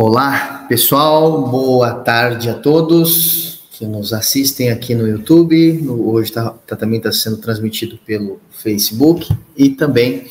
Olá, 0.00 0.64
pessoal, 0.68 1.48
boa 1.48 1.92
tarde 1.92 2.48
a 2.48 2.54
todos 2.54 3.64
que 3.72 3.84
nos 3.84 4.12
assistem 4.12 4.70
aqui 4.70 4.94
no 4.94 5.08
YouTube. 5.08 5.72
No, 5.72 6.12
hoje 6.12 6.30
tá, 6.30 6.50
tá 6.64 6.76
também 6.76 6.98
está 6.98 7.10
sendo 7.10 7.38
transmitido 7.38 7.98
pelo 8.06 8.40
Facebook 8.52 9.28
e 9.56 9.70
também 9.70 10.28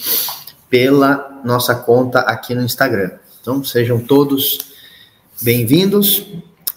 pela 0.69 1.41
nossa 1.43 1.75
conta 1.75 2.19
aqui 2.19 2.55
no 2.55 2.61
Instagram. 2.63 3.11
Então, 3.41 3.61
sejam 3.61 3.99
todos 3.99 4.57
bem-vindos 5.41 6.25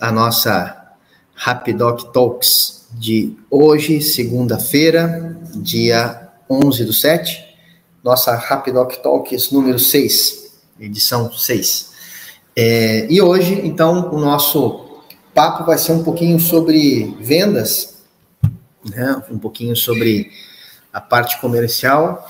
à 0.00 0.11
nossa 0.11 0.96
Rapidoc 1.32 2.12
Talks 2.12 2.88
de 2.95 3.36
hoje, 3.48 4.00
segunda-feira, 4.00 5.38
dia 5.54 6.29
11 6.50 6.84
do 6.86 6.93
7. 6.93 7.41
Nossa 8.02 8.34
Rapidoc 8.34 8.96
Talks 8.96 9.52
número 9.52 9.79
6, 9.79 10.54
edição 10.80 11.30
6. 11.32 11.89
É, 12.57 13.07
e 13.11 13.21
hoje, 13.21 13.61
então, 13.64 14.11
o 14.12 14.19
nosso 14.19 15.02
papo 15.34 15.65
vai 15.65 15.79
ser 15.79 15.93
um 15.93 16.02
pouquinho 16.02 16.38
sobre 16.38 17.16
vendas, 17.20 18.02
né? 18.84 19.23
um 19.30 19.38
pouquinho 19.38 19.77
sobre 19.77 20.30
a 20.93 21.01
parte 21.01 21.41
comercial, 21.41 22.29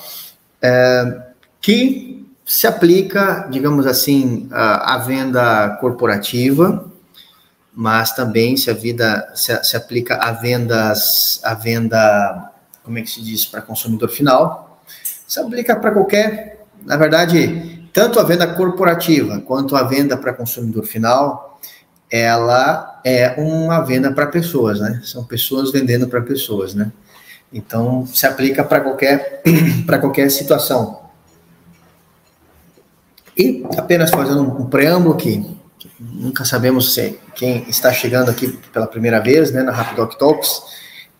é, 0.61 1.21
que 1.59 2.25
se 2.45 2.67
aplica, 2.67 3.47
digamos 3.49 3.87
assim, 3.87 4.47
à, 4.51 4.97
venda 4.97 5.77
corporativa, 5.79 6.85
mas 7.73 8.11
também 8.13 8.57
se 8.57 8.69
a 8.69 8.73
vida 8.73 9.31
se, 9.33 9.63
se 9.63 9.77
aplica 9.77 10.17
a 10.17 10.33
vendas, 10.33 11.39
a 11.43 11.53
venda, 11.53 12.51
como 12.83 12.97
é 12.97 13.01
que 13.01 13.09
se 13.09 13.21
diz, 13.21 13.45
para 13.45 13.61
consumidor 13.61 14.09
final, 14.09 14.81
se 15.25 15.39
aplica 15.39 15.77
para 15.77 15.91
qualquer, 15.91 16.65
na 16.85 16.97
verdade, 16.97 17.70
tanto 17.93 18.19
a 18.19 18.23
venda 18.23 18.47
corporativa 18.47 19.39
quanto 19.41 19.75
a 19.75 19.83
venda 19.83 20.17
para 20.17 20.33
consumidor 20.33 20.85
final, 20.85 21.59
ela 22.09 23.01
é 23.05 23.35
uma 23.37 23.81
venda 23.81 24.11
para 24.11 24.27
pessoas, 24.27 24.79
né? 24.79 25.01
São 25.03 25.23
pessoas 25.23 25.71
vendendo 25.71 26.07
para 26.07 26.21
pessoas, 26.21 26.73
né? 26.73 26.91
Então, 27.53 28.05
se 28.05 28.25
aplica 28.25 28.63
para 28.63 28.81
qualquer, 28.81 29.41
para 29.85 29.97
qualquer 29.97 30.29
situação. 30.29 31.01
E 33.37 33.65
apenas 33.77 34.09
fazendo 34.09 34.41
um, 34.41 34.65
preâmbulo 34.65 35.15
que 35.15 35.57
nunca 35.99 36.45
sabemos 36.45 36.93
se 36.93 37.19
quem 37.35 37.65
está 37.69 37.91
chegando 37.93 38.29
aqui 38.29 38.47
pela 38.73 38.87
primeira 38.87 39.19
vez, 39.19 39.51
né, 39.51 39.63
na 39.63 39.71
Rapidoc 39.71 40.17
Talks, 40.17 40.61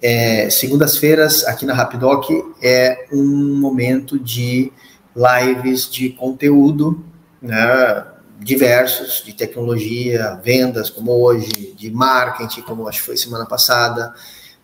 é, 0.02 0.49
segundas-feiras 0.49 1.45
aqui 1.45 1.66
na 1.66 1.73
Rapidoc 1.73 2.27
é 2.61 3.05
um 3.11 3.59
momento 3.59 4.19
de 4.19 4.72
lives 5.16 5.90
de 5.90 6.09
conteúdo, 6.09 7.04
né, 7.42 8.06
diversos, 8.40 9.23
de 9.26 9.34
tecnologia, 9.34 10.40
vendas, 10.44 10.90
como 10.90 11.12
hoje, 11.12 11.73
de 11.78 11.92
marketing, 11.92 12.62
como 12.62 12.88
acho 12.88 13.00
que 13.00 13.06
foi 13.06 13.17
semana 13.17 13.45
passada, 13.45 14.14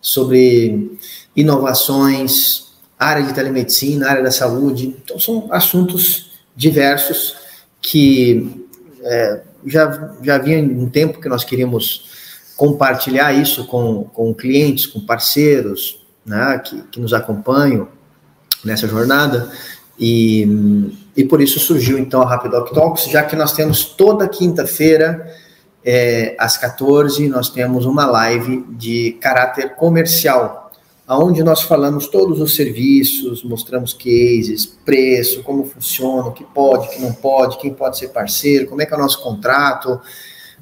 sobre 0.00 0.98
inovações, 1.34 2.68
área 2.98 3.22
de 3.22 3.32
telemedicina, 3.32 4.08
área 4.08 4.22
da 4.22 4.30
saúde. 4.30 4.96
Então, 5.04 5.18
são 5.18 5.48
assuntos 5.52 6.32
diversos 6.56 7.36
que 7.80 8.66
é, 9.02 9.42
já, 9.66 10.16
já 10.22 10.34
havia 10.34 10.58
um 10.58 10.88
tempo 10.88 11.20
que 11.20 11.28
nós 11.28 11.44
queríamos 11.44 12.08
compartilhar 12.56 13.32
isso 13.32 13.66
com, 13.66 14.04
com 14.04 14.34
clientes, 14.34 14.86
com 14.86 15.00
parceiros 15.00 16.04
né, 16.26 16.58
que, 16.58 16.82
que 16.82 17.00
nos 17.00 17.14
acompanham 17.14 17.88
nessa 18.64 18.88
jornada. 18.88 19.50
E, 19.98 20.92
e 21.16 21.24
por 21.24 21.40
isso 21.40 21.58
surgiu 21.58 21.98
então 21.98 22.22
a 22.22 22.26
Rapidoc 22.26 22.72
Talks, 22.72 23.06
já 23.10 23.24
que 23.24 23.34
nós 23.34 23.52
temos 23.52 23.84
toda 23.84 24.28
quinta-feira, 24.28 25.34
é, 25.84 26.36
às 26.38 26.56
14, 26.56 27.28
nós 27.28 27.48
temos 27.48 27.86
uma 27.86 28.06
live 28.06 28.64
de 28.70 29.16
caráter 29.20 29.74
comercial, 29.74 30.70
onde 31.08 31.42
nós 31.42 31.62
falamos 31.62 32.06
todos 32.08 32.40
os 32.40 32.54
serviços, 32.54 33.42
mostramos 33.42 33.94
cases, 33.94 34.66
preço, 34.66 35.42
como 35.42 35.64
funciona, 35.64 36.28
o 36.28 36.32
que 36.32 36.44
pode, 36.44 36.86
o 36.86 36.90
que 36.90 37.00
não 37.00 37.12
pode, 37.14 37.58
quem 37.58 37.72
pode 37.72 37.98
ser 37.98 38.08
parceiro, 38.08 38.66
como 38.66 38.82
é 38.82 38.86
que 38.86 38.92
é 38.92 38.96
o 38.96 39.00
nosso 39.00 39.22
contrato. 39.22 39.88
Ou 39.90 40.00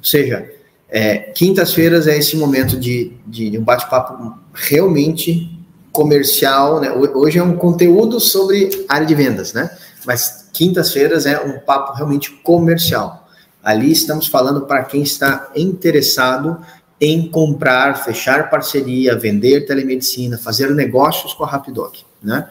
seja, 0.01 0.49
é, 0.89 1.17
quintas-feiras 1.17 2.07
é 2.07 2.17
esse 2.17 2.37
momento 2.37 2.79
de, 2.79 3.11
de, 3.25 3.49
de 3.49 3.57
um 3.57 3.63
bate-papo 3.63 4.37
realmente 4.53 5.56
comercial, 5.97 6.79
né? 6.79 6.91
Hoje 6.91 7.39
é 7.39 7.43
um 7.43 7.57
conteúdo 7.57 8.19
sobre 8.19 8.85
área 8.87 9.07
de 9.07 9.15
vendas, 9.15 9.51
né? 9.51 9.75
Mas 10.05 10.47
quintas-feiras 10.53 11.25
é 11.25 11.39
um 11.39 11.57
papo 11.57 11.93
realmente 11.93 12.29
comercial. 12.43 13.27
Ali 13.63 13.91
estamos 13.91 14.27
falando 14.27 14.67
para 14.67 14.83
quem 14.83 15.01
está 15.01 15.49
interessado 15.55 16.63
em 17.01 17.27
comprar, 17.27 18.03
fechar 18.03 18.47
parceria, 18.47 19.17
vender 19.17 19.65
telemedicina, 19.65 20.37
fazer 20.37 20.69
negócios 20.69 21.33
com 21.33 21.43
a 21.43 21.47
Rapidoc, 21.47 21.95
né? 22.21 22.47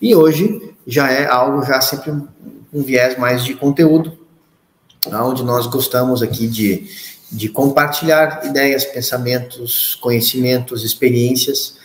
E 0.00 0.14
hoje 0.14 0.74
já 0.86 1.10
é 1.10 1.26
algo 1.26 1.62
já 1.62 1.82
sempre 1.82 2.10
um, 2.10 2.26
viés 2.72 3.18
mais 3.18 3.44
de 3.44 3.52
conteúdo, 3.52 4.16
onde 5.12 5.44
nós 5.44 5.66
gostamos 5.66 6.22
aqui 6.22 6.46
de, 6.46 6.88
de 7.30 7.50
compartilhar 7.50 8.46
ideias, 8.46 8.86
pensamentos, 8.86 9.94
conhecimentos, 9.96 10.82
experiências 10.82 11.76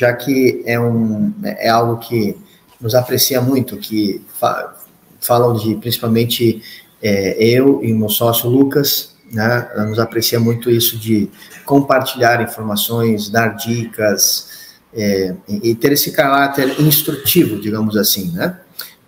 já 0.00 0.14
que 0.14 0.62
é, 0.64 0.80
um, 0.80 1.30
é 1.44 1.68
algo 1.68 1.98
que 1.98 2.34
nos 2.80 2.94
aprecia 2.94 3.38
muito, 3.42 3.76
que 3.76 4.24
fa 4.40 4.74
falam 5.20 5.52
de 5.52 5.74
principalmente 5.74 6.62
é, 7.02 7.36
eu 7.38 7.84
e 7.84 7.92
meu 7.92 8.08
sócio 8.08 8.48
Lucas, 8.48 9.14
né, 9.30 9.68
nos 9.86 9.98
aprecia 9.98 10.40
muito 10.40 10.70
isso 10.70 10.96
de 10.96 11.28
compartilhar 11.66 12.40
informações, 12.40 13.28
dar 13.28 13.48
dicas 13.48 14.48
é, 14.94 15.34
e 15.46 15.74
ter 15.74 15.92
esse 15.92 16.12
caráter 16.12 16.80
instrutivo, 16.80 17.60
digamos 17.60 17.98
assim, 17.98 18.32
né, 18.32 18.58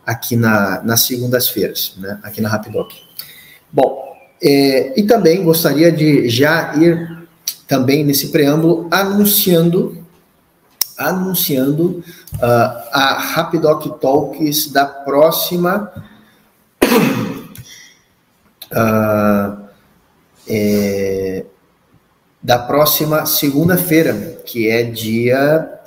aqui 0.05 0.37
na, 0.37 0.83
nas 0.83 1.07
segundas-feiras, 1.07 1.95
né, 1.97 2.21
aqui 2.23 2.43
na 2.43 2.51
Rapidoc. 2.51 2.93
Bom, 3.73 4.15
é, 4.43 5.01
e 5.01 5.05
também 5.05 5.43
gostaria 5.43 5.91
de 5.91 6.29
já 6.29 6.75
ir 6.77 7.27
também 7.67 8.05
nesse 8.05 8.29
preâmbulo 8.29 8.87
anunciando 8.91 10.02
anunciando 11.09 12.03
uh, 12.35 12.89
a 12.93 13.19
Rapidoc 13.19 13.87
Talks 14.01 14.71
da 14.71 14.87
próxima. 14.87 15.93
Uh, 18.71 19.63
é, 20.49 21.45
da 22.43 22.59
próxima 22.59 23.25
segunda-feira, 23.25 24.43
que 24.45 24.69
é 24.69 24.83
dia 24.83 25.81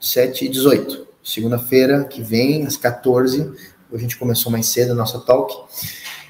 7 0.00 0.46
e 0.46 0.48
18. 0.48 1.06
Segunda-feira 1.22 2.04
que 2.04 2.22
vem, 2.22 2.66
às 2.66 2.76
14. 2.76 3.42
Hoje 3.42 3.56
a 3.92 3.98
gente 3.98 4.16
começou 4.16 4.50
mais 4.50 4.66
cedo 4.66 4.92
a 4.92 4.94
nossa 4.94 5.18
talk. 5.20 5.54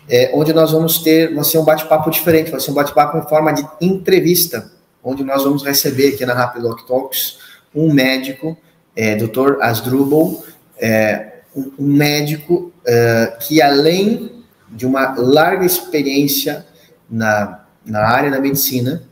É, 0.08 0.32
onde 0.34 0.52
nós 0.52 0.72
vamos 0.72 0.98
ter, 0.98 1.32
vai 1.32 1.44
ser 1.44 1.58
um 1.58 1.64
bate-papo 1.64 2.10
diferente, 2.10 2.50
vai 2.50 2.58
ser 2.58 2.72
um 2.72 2.74
bate-papo 2.74 3.16
em 3.18 3.28
forma 3.28 3.52
de 3.52 3.64
entrevista, 3.80 4.72
onde 5.04 5.22
nós 5.22 5.44
vamos 5.44 5.62
receber 5.62 6.14
aqui 6.14 6.26
na 6.26 6.34
Rapidoc 6.34 6.84
Talks 6.84 7.38
um 7.74 7.92
médico, 7.92 8.56
é, 8.96 9.16
Dr. 9.16 9.60
Asdrubal, 9.60 10.44
é, 10.78 11.40
um, 11.54 11.72
médico 11.78 12.72
é, 12.86 13.36
que 13.40 13.60
além 13.60 14.42
de 14.70 14.86
uma 14.86 15.14
larga 15.16 15.64
experiência 15.64 16.66
na, 17.10 17.64
na 17.84 18.00
área 18.00 18.30
da 18.30 18.40
medicina, 18.40 19.02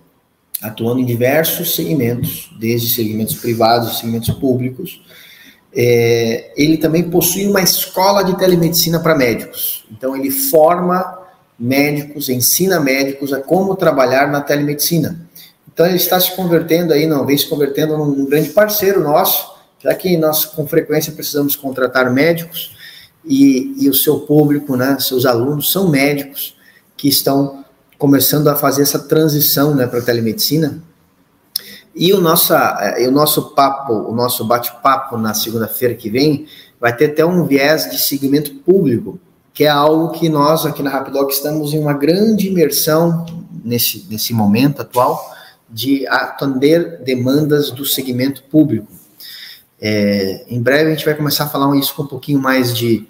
atuando 0.62 1.00
em 1.00 1.04
diversos 1.04 1.74
segmentos, 1.74 2.50
desde 2.58 2.90
segmentos 2.90 3.36
privados, 3.36 3.98
segmentos 3.98 4.30
públicos, 4.30 5.02
é, 5.74 6.52
ele 6.56 6.78
também 6.78 7.08
possui 7.10 7.46
uma 7.46 7.60
escola 7.60 8.24
de 8.24 8.36
telemedicina 8.36 8.98
para 9.00 9.16
médicos. 9.16 9.84
Então, 9.90 10.16
ele 10.16 10.30
forma 10.30 11.18
médicos, 11.58 12.28
ensina 12.28 12.80
médicos 12.80 13.32
a 13.32 13.40
como 13.40 13.76
trabalhar 13.76 14.30
na 14.30 14.40
telemedicina. 14.40 15.27
Então 15.78 15.86
ele 15.86 15.94
está 15.94 16.18
se 16.18 16.34
convertendo 16.34 16.92
aí, 16.92 17.06
não, 17.06 17.24
vem 17.24 17.38
se 17.38 17.46
convertendo 17.46 17.96
num 17.96 18.26
grande 18.26 18.48
parceiro 18.48 19.00
nosso, 19.00 19.48
já 19.78 19.94
que 19.94 20.16
nós 20.16 20.44
com 20.44 20.66
frequência 20.66 21.12
precisamos 21.12 21.54
contratar 21.54 22.12
médicos 22.12 22.76
e, 23.24 23.76
e 23.78 23.88
o 23.88 23.94
seu 23.94 24.18
público, 24.18 24.74
né, 24.74 24.96
seus 24.98 25.24
alunos 25.24 25.70
são 25.70 25.88
médicos 25.88 26.56
que 26.96 27.06
estão 27.06 27.64
começando 27.96 28.48
a 28.48 28.56
fazer 28.56 28.82
essa 28.82 28.98
transição 28.98 29.72
né, 29.72 29.86
para 29.86 30.00
a 30.00 30.02
telemedicina. 30.02 30.82
E 31.94 32.12
o, 32.12 32.20
nossa, 32.20 32.96
o 33.06 33.10
nosso 33.12 33.54
papo, 33.54 33.92
o 33.92 34.12
nosso 34.12 34.44
bate-papo 34.44 35.16
na 35.16 35.32
segunda-feira 35.32 35.94
que 35.94 36.10
vem 36.10 36.48
vai 36.80 36.92
ter 36.96 37.12
até 37.12 37.24
um 37.24 37.44
viés 37.44 37.88
de 37.88 37.98
segmento 37.98 38.52
público, 38.52 39.20
que 39.54 39.62
é 39.62 39.68
algo 39.68 40.10
que 40.10 40.28
nós 40.28 40.66
aqui 40.66 40.82
na 40.82 40.90
Rapidoc 40.90 41.30
estamos 41.30 41.72
em 41.72 41.78
uma 41.78 41.92
grande 41.92 42.48
imersão 42.48 43.24
nesse, 43.64 44.08
nesse 44.10 44.34
momento 44.34 44.82
atual, 44.82 45.37
de 45.68 46.06
atender 46.06 47.02
demandas 47.02 47.70
do 47.70 47.84
segmento 47.84 48.42
público. 48.44 48.88
É, 49.80 50.44
em 50.48 50.60
breve 50.60 50.90
a 50.90 50.94
gente 50.94 51.04
vai 51.04 51.14
começar 51.14 51.44
a 51.44 51.48
falar 51.48 51.76
isso 51.76 51.94
com 51.94 52.02
um 52.02 52.06
pouquinho 52.06 52.40
mais 52.40 52.76
de, 52.76 53.06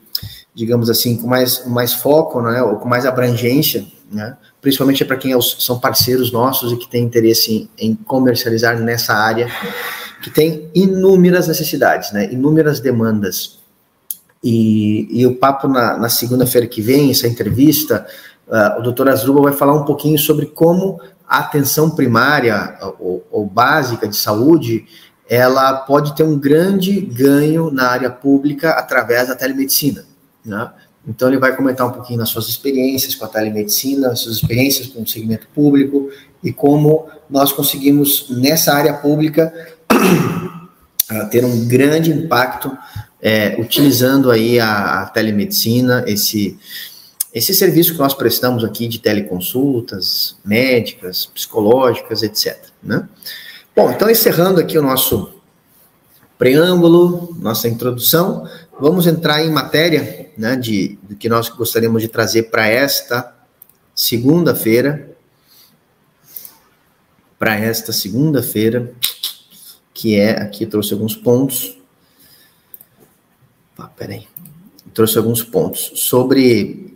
digamos 0.55 0.91
assim, 0.91 1.17
com 1.17 1.27
mais, 1.27 1.65
mais 1.67 1.95
foco, 1.95 2.43
né, 2.43 2.63
ou 2.63 2.77
com 2.77 2.89
mais 2.89 3.07
abrangência, 3.07 3.87
né? 4.11 4.37
principalmente 4.61 5.05
para 5.05 5.17
quem 5.17 5.33
é 5.33 5.39
são 5.41 5.79
parceiros 5.79 6.33
nossos 6.33 6.73
e 6.73 6.77
que 6.77 6.89
tem 6.89 7.05
interesse 7.05 7.53
em, 7.79 7.91
em, 7.91 7.95
comercializar 7.95 8.79
nessa 8.79 9.15
área, 9.15 9.49
que 10.23 10.31
tem 10.31 10.69
inúmeras 10.75 11.47
necessidades, 11.47 12.13
né? 12.13 12.33
inúmeras 12.33 12.81
demandas. 12.81 13.59
E, 14.43 15.09
e 15.11 15.27
o 15.27 15.37
papo 15.37 15.69
na, 15.69 15.97
na 15.97 16.09
segunda-feira 16.09 16.67
que 16.67 16.81
vem, 16.81 17.11
essa 17.11 17.27
entrevista, 17.27 18.07
uh, 18.47 18.79
o 18.79 18.83
doutor 18.83 19.09
Azruba 19.09 19.43
vai 19.43 19.53
falar 19.53 19.75
um 19.75 19.85
pouquinho 19.85 20.19
sobre 20.19 20.47
como 20.47 21.01
a 21.29 21.41
atenção 21.41 21.91
primária 21.91 22.79
ou, 22.99 23.27
ou 23.31 23.47
básica 23.47 24.09
de 24.09 24.17
saúde 24.17 24.87
ela 25.29 25.75
pode 25.75 26.17
ter 26.17 26.23
um 26.23 26.39
grande 26.39 26.99
ganho 27.01 27.71
na 27.71 27.89
área 27.89 28.09
pública 28.09 28.71
através 28.71 29.29
da 29.29 29.37
telemedicina. 29.37 30.07
Né? 30.43 30.71
Então, 31.07 31.29
ele 31.29 31.39
vai 31.39 31.55
comentar 31.55 31.87
um 31.87 31.93
pouquinho 31.93 32.19
das 32.19 32.31
suas 32.31 32.49
experiências 32.49 33.15
com 33.15 33.27
a 33.27 33.29
telemedicina, 33.29 34.17
suas 34.17 34.37
experiências 34.37 34.87
com 34.87 35.03
o 35.03 35.07
segmento 35.07 35.47
público 35.55 36.11
e 36.43 36.51
como 36.51 37.09
nós 37.29 37.53
conseguimos, 37.53 38.27
nessa 38.31 38.73
área 38.73 38.95
pública, 38.95 39.53
ter 41.31 41.45
um 41.45 41.67
grande 41.67 42.11
impacto 42.11 42.77
é, 43.21 43.57
utilizando 43.59 44.31
aí 44.31 44.59
a, 44.61 45.03
a, 45.03 45.07
telemedicina, 45.07 46.05
esse, 46.07 46.59
esse 47.33 47.55
serviço 47.55 47.93
que 47.93 47.99
nós 47.99 48.15
prestamos 48.15 48.65
aqui 48.65 48.89
de 48.89 48.99
teleconsultas 48.99 50.37
médicas, 50.45 51.27
psicológicas, 51.27 52.23
etc. 52.23 52.57
Né? 52.83 53.07
Bom, 53.77 53.91
então 53.91 54.11
encerrando 54.11 54.61
aqui 54.61 54.79
o 54.79 54.83
nosso 54.83 55.33
preâmbulo, 56.39 57.37
nossa 57.39 57.69
introdução, 57.69 58.49
vamos 58.81 59.07
entrar 59.07 59.45
em 59.45 59.51
matéria 59.51 60.31
né, 60.39 60.57
de, 60.57 60.99
do 61.03 61.17
que 61.17 61.29
nós 61.29 61.49
gostaríamos 61.49 62.01
de 62.01 62.09
trazer 62.09 62.45
para 62.45 62.67
esta 62.67 63.35
segunda-feira. 63.95 65.17
Para 67.39 67.57
esta 67.57 67.93
segunda-feira, 67.93 68.93
que 69.93 70.19
é, 70.19 70.41
aqui 70.41 70.67
trouxe 70.67 70.93
alguns 70.93 71.15
pontos. 71.15 71.79
Ah, 73.77 73.87
peraí. 73.87 74.27
Trouxe 74.93 75.19
alguns 75.19 75.43
pontos 75.43 75.93
sobre 75.95 76.88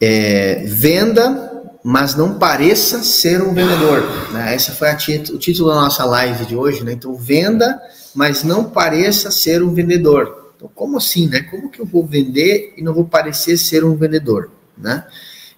é, 0.00 0.64
venda 0.66 1.56
mas 1.88 2.16
não 2.16 2.36
pareça 2.36 3.00
ser 3.04 3.40
um 3.40 3.54
vendedor. 3.54 4.02
Né? 4.32 4.56
Esse 4.56 4.72
foi 4.72 4.92
o 4.92 5.38
título 5.38 5.68
da 5.68 5.76
nossa 5.76 6.04
live 6.04 6.44
de 6.44 6.56
hoje, 6.56 6.82
né? 6.82 6.94
Então, 6.94 7.14
venda, 7.14 7.80
mas 8.12 8.42
não 8.42 8.64
pareça 8.64 9.30
ser 9.30 9.62
um 9.62 9.72
vendedor. 9.72 10.52
Então, 10.56 10.68
como 10.74 10.96
assim, 10.96 11.28
né? 11.28 11.42
Como 11.42 11.70
que 11.70 11.78
eu 11.78 11.86
vou 11.86 12.04
vender 12.04 12.74
e 12.76 12.82
não 12.82 12.92
vou 12.92 13.04
parecer 13.04 13.56
ser 13.56 13.84
um 13.84 13.94
vendedor, 13.94 14.50
né? 14.76 15.06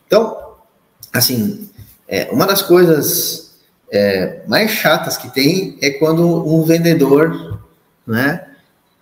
Então, 0.07 0.37
assim, 1.11 1.71
é, 2.07 2.29
uma 2.31 2.47
das 2.47 2.61
coisas 2.61 3.55
é, 3.91 4.43
mais 4.47 4.71
chatas 4.71 5.17
que 5.17 5.33
tem 5.33 5.79
é 5.81 5.93
quando 5.93 6.47
um 6.47 6.63
vendedor, 6.63 7.59
né, 8.07 8.49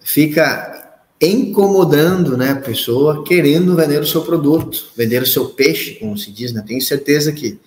fica 0.01 0.76
incomodando 1.21 2.37
né, 2.37 2.51
a 2.51 2.57
pessoa 2.57 3.25
querendo 3.25 3.75
vender 3.75 4.01
o 4.01 4.07
seu 4.07 4.23
produto, 4.23 4.91
vender 4.97 5.23
o 5.23 5.27
seu 5.27 5.47
peixe, 5.47 5.95
como 5.95 6.17
se 6.17 6.31
diz, 6.31 6.53
né? 6.53 6.63
Tenho 6.67 6.81
certeza 6.83 7.33
que 7.33 7.59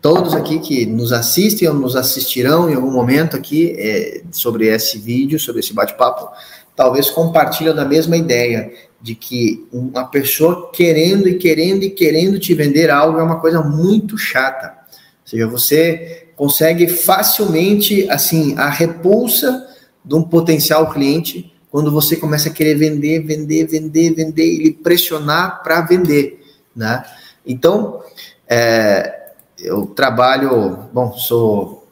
todos 0.00 0.34
aqui 0.34 0.58
que 0.58 0.86
nos 0.86 1.12
assistem 1.12 1.68
ou 1.68 1.74
nos 1.74 1.96
assistirão 1.96 2.70
em 2.70 2.74
algum 2.74 2.90
momento 2.90 3.36
aqui 3.36 3.74
é, 3.76 4.22
sobre 4.30 4.68
esse 4.68 4.98
vídeo, 4.98 5.38
sobre 5.38 5.60
esse 5.60 5.74
bate-papo, 5.74 6.30
talvez 6.74 7.10
compartilham 7.10 7.74
da 7.74 7.84
mesma 7.84 8.16
ideia 8.16 8.72
de 9.00 9.14
que 9.14 9.66
uma 9.72 10.04
pessoa 10.04 10.70
querendo 10.72 11.28
e 11.28 11.34
querendo 11.34 11.82
e 11.82 11.90
querendo 11.90 12.38
te 12.38 12.54
vender 12.54 12.90
algo 12.90 13.18
é 13.18 13.22
uma 13.22 13.40
coisa 13.40 13.62
muito 13.62 14.16
chata. 14.16 14.68
Ou 14.68 15.28
seja, 15.28 15.46
você 15.46 16.28
consegue 16.34 16.86
facilmente, 16.88 18.08
assim, 18.08 18.54
a 18.56 18.68
repulsa 18.68 19.66
de 20.04 20.14
um 20.14 20.22
potencial 20.22 20.90
cliente 20.90 21.52
quando 21.76 21.92
você 21.92 22.16
começa 22.16 22.48
a 22.48 22.52
querer 22.52 22.74
vender, 22.74 23.18
vender, 23.18 23.66
vender, 23.66 24.14
vender 24.14 24.46
e 24.46 24.72
pressionar 24.72 25.62
para 25.62 25.82
vender, 25.82 26.42
né? 26.74 27.04
Então, 27.46 28.02
é, 28.48 29.32
eu 29.58 29.84
trabalho, 29.84 30.88
bom, 30.90 31.12
sou 31.12 31.86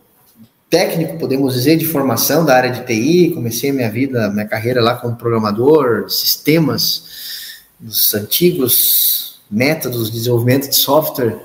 técnico, 0.71 1.19
podemos 1.19 1.53
dizer, 1.53 1.77
de 1.77 1.85
formação 1.85 2.47
da 2.47 2.57
área 2.57 2.71
de 2.71 2.87
TI, 2.87 3.33
comecei 3.35 3.73
minha 3.73 3.91
vida, 3.91 4.31
minha 4.31 4.47
carreira 4.47 4.81
lá 4.81 4.97
como 4.97 5.17
programador, 5.17 6.09
sistemas, 6.09 7.61
dos 7.79 8.15
antigos 8.15 9.43
métodos 9.51 10.11
de 10.11 10.17
desenvolvimento 10.17 10.71
de 10.71 10.77
software, 10.77 11.37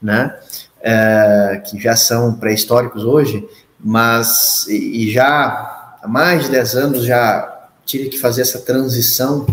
né? 0.00 0.34
É, 0.80 1.60
que 1.66 1.78
já 1.78 1.94
são 1.94 2.36
pré-históricos 2.36 3.04
hoje, 3.04 3.46
mas 3.78 4.66
e, 4.66 5.02
e 5.02 5.12
já 5.12 5.98
há 6.02 6.08
mais 6.08 6.44
de 6.46 6.52
10 6.52 6.74
anos 6.74 7.04
já 7.04 7.51
tive 7.84 8.08
que 8.08 8.18
fazer 8.18 8.42
essa 8.42 8.60
transição 8.60 9.46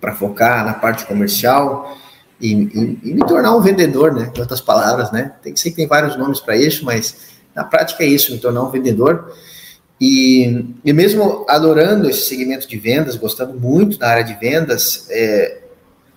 para 0.00 0.14
focar 0.14 0.64
na 0.64 0.74
parte 0.74 1.06
comercial 1.06 1.96
e, 2.40 2.52
e, 2.52 2.98
e, 3.04 3.14
me 3.14 3.26
tornar 3.26 3.56
um 3.56 3.60
vendedor, 3.60 4.12
né? 4.12 4.30
Em 4.34 4.40
outras 4.40 4.60
palavras, 4.60 5.10
né? 5.10 5.32
Tem 5.42 5.52
que 5.52 5.60
ser 5.60 5.70
que 5.70 5.76
tem 5.76 5.86
vários 5.86 6.16
nomes 6.16 6.40
para 6.40 6.56
isso, 6.56 6.84
mas 6.84 7.16
na 7.54 7.64
prática 7.64 8.04
é 8.04 8.06
isso, 8.06 8.32
me 8.32 8.38
tornar 8.38 8.62
um 8.62 8.70
vendedor. 8.70 9.32
E, 10.00 10.74
e 10.84 10.92
mesmo 10.92 11.46
adorando 11.48 12.10
esse 12.10 12.28
segmento 12.28 12.68
de 12.68 12.76
vendas, 12.76 13.16
gostando 13.16 13.58
muito 13.58 13.98
da 13.98 14.08
área 14.08 14.24
de 14.24 14.34
vendas, 14.34 15.06
é, 15.10 15.62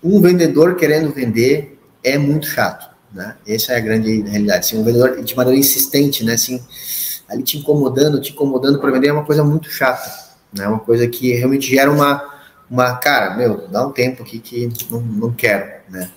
um 0.03 0.19
vendedor 0.19 0.75
querendo 0.75 1.13
vender 1.13 1.79
é 2.03 2.17
muito 2.17 2.47
chato, 2.47 2.89
né? 3.13 3.35
Essa 3.47 3.73
é 3.73 3.77
a 3.77 3.79
grande 3.79 4.21
realidade. 4.21 4.65
Assim, 4.65 4.77
um 4.77 4.83
vendedor 4.83 5.23
de 5.23 5.35
maneira 5.35 5.57
insistente, 5.57 6.25
né? 6.25 6.33
Assim, 6.33 6.61
ali 7.29 7.43
te 7.43 7.57
incomodando, 7.57 8.19
te 8.19 8.33
incomodando 8.33 8.79
para 8.79 8.91
vender 8.91 9.07
é 9.07 9.13
uma 9.13 9.25
coisa 9.25 9.43
muito 9.43 9.69
chata 9.69 10.26
né? 10.57 10.67
Uma 10.67 10.79
coisa 10.79 11.07
que 11.07 11.33
realmente 11.33 11.69
gera 11.69 11.91
uma, 11.91 12.23
uma 12.69 12.97
cara, 12.97 13.35
meu, 13.35 13.67
dá 13.67 13.85
um 13.85 13.91
tempo 13.91 14.23
aqui 14.23 14.39
que 14.39 14.69
não, 14.89 15.01
não 15.01 15.31
quero, 15.31 15.71
né? 15.89 16.09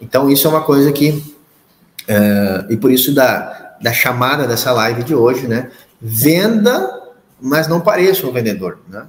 Então, 0.00 0.28
isso 0.30 0.46
é 0.46 0.50
uma 0.50 0.62
coisa 0.62 0.92
que, 0.92 1.10
uh, 1.10 2.70
e 2.72 2.76
por 2.76 2.90
isso 2.90 3.14
da, 3.14 3.76
da 3.80 3.92
chamada 3.92 4.46
dessa 4.46 4.72
live 4.72 5.04
de 5.04 5.14
hoje, 5.14 5.46
né? 5.46 5.70
Venda, 6.00 7.02
mas 7.40 7.68
não 7.68 7.80
pareça 7.80 8.26
um 8.26 8.32
vendedor, 8.32 8.80
né? 8.88 9.06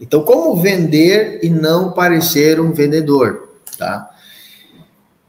Então, 0.00 0.22
como 0.22 0.56
vender 0.56 1.40
e 1.42 1.50
não 1.50 1.92
parecer 1.92 2.60
um 2.60 2.72
vendedor, 2.72 3.52
tá? 3.76 4.08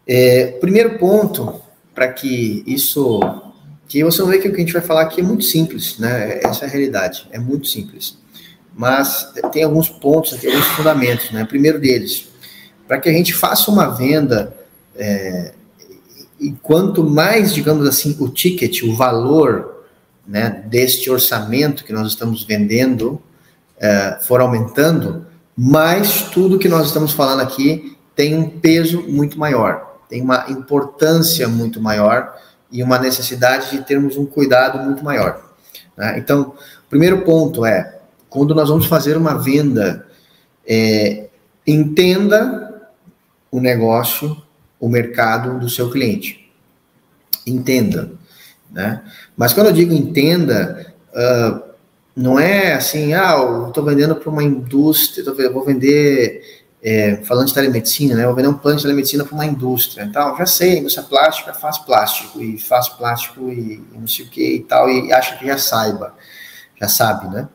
É, 0.07 0.57
primeiro 0.60 0.98
ponto, 1.00 1.60
para 1.94 2.07
que 2.07 2.63
isso, 2.68 3.19
que 3.88 4.03
você 4.03 4.24
ver 4.24 4.39
que 4.39 4.48
o 4.48 4.51
que 4.51 4.58
a 4.58 4.60
gente 4.60 4.74
vai 4.74 4.82
falar 4.82 5.01
aqui 5.01 5.22
é 5.22 5.24
muito 5.24 5.44
simples, 5.44 5.98
né? 5.98 6.39
Essa 6.44 6.65
é 6.65 6.68
a 6.68 6.72
realidade, 6.72 7.27
é 7.32 7.39
muito 7.39 7.68
simples 7.68 8.20
mas 8.75 9.33
tem 9.51 9.63
alguns 9.63 9.89
pontos 9.89 10.33
aqui, 10.33 10.47
alguns 10.47 10.67
fundamentos, 10.67 11.31
né? 11.31 11.45
Primeiro 11.45 11.79
deles, 11.79 12.29
para 12.88 12.99
que 12.99 13.09
a 13.09 13.13
gente 13.13 13.33
faça 13.33 13.69
uma 13.69 13.88
venda, 13.88 14.55
é, 14.95 15.53
e 16.39 16.51
quanto 16.61 17.03
mais, 17.03 17.53
digamos 17.53 17.88
assim, 17.88 18.15
o 18.19 18.29
ticket, 18.29 18.83
o 18.83 18.95
valor 18.95 19.85
né, 20.25 20.63
deste 20.67 21.09
orçamento 21.09 21.83
que 21.83 21.91
nós 21.91 22.07
estamos 22.07 22.43
vendendo 22.43 23.21
é, 23.77 24.17
for 24.21 24.39
aumentando, 24.39 25.25
mais 25.55 26.23
tudo 26.23 26.59
que 26.59 26.69
nós 26.69 26.88
estamos 26.88 27.11
falando 27.11 27.41
aqui 27.41 27.97
tem 28.15 28.35
um 28.35 28.49
peso 28.49 29.01
muito 29.03 29.38
maior, 29.38 29.99
tem 30.07 30.21
uma 30.21 30.45
importância 30.49 31.47
muito 31.47 31.81
maior 31.81 32.33
e 32.71 32.81
uma 32.83 32.97
necessidade 32.97 33.71
de 33.71 33.83
termos 33.83 34.17
um 34.17 34.25
cuidado 34.25 34.79
muito 34.79 35.03
maior. 35.03 35.41
Né? 35.97 36.17
Então, 36.17 36.53
o 36.85 36.89
primeiro 36.89 37.21
ponto 37.21 37.65
é 37.65 37.99
quando 38.29 38.53
nós 38.53 38.69
vamos 38.69 38.86
fazer 38.86 39.17
uma 39.17 39.36
venda, 39.36 40.05
é, 40.67 41.27
entenda 41.65 42.89
o 43.51 43.59
negócio, 43.59 44.41
o 44.79 44.88
mercado 44.88 45.59
do 45.59 45.69
seu 45.69 45.89
cliente. 45.89 46.51
Entenda. 47.45 48.12
Né? 48.71 49.01
Mas 49.36 49.53
quando 49.53 49.67
eu 49.67 49.74
digo 49.74 49.93
entenda, 49.93 50.93
uh, 51.09 51.69
não 52.15 52.39
é 52.39 52.74
assim, 52.74 53.13
ah, 53.13 53.33
eu 53.38 53.69
estou 53.69 53.83
vendendo 53.83 54.15
para 54.15 54.29
uma 54.29 54.43
indústria, 54.43 55.24
vou 55.51 55.63
vender, 55.63 56.65
é, 56.83 57.15
falando 57.24 57.48
de 57.48 57.53
telemedicina, 57.53 58.13
né? 58.13 58.25
Vou 58.25 58.36
vender 58.36 58.50
um 58.50 58.57
plano 58.57 58.77
de 58.77 58.83
telemedicina 58.83 59.24
para 59.24 59.33
uma 59.33 59.45
indústria. 59.45 60.03
Então, 60.03 60.36
já 60.38 60.45
sei, 60.45 60.79
indústria 60.79 61.05
plástica 61.05 61.53
faz 61.53 61.77
plástico, 61.77 62.41
e 62.41 62.59
faz 62.59 62.89
plástico 62.89 63.50
e, 63.50 63.75
e 63.93 63.98
não 63.98 64.07
sei 64.07 64.25
o 64.25 64.29
que 64.29 64.55
e 64.55 64.59
tal, 64.59 64.89
e 64.89 65.13
acha 65.13 65.38
que 65.38 65.48
já 65.48 65.57
saiba, 65.57 66.13
já 66.79 66.88
sabe, 66.89 67.33
né? 67.33 67.48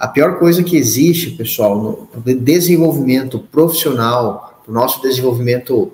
A 0.00 0.08
pior 0.08 0.38
coisa 0.38 0.62
que 0.62 0.78
existe, 0.78 1.32
pessoal, 1.32 2.08
no 2.14 2.22
desenvolvimento 2.22 3.38
profissional, 3.38 4.62
o 4.66 4.72
nosso 4.72 5.02
desenvolvimento 5.02 5.92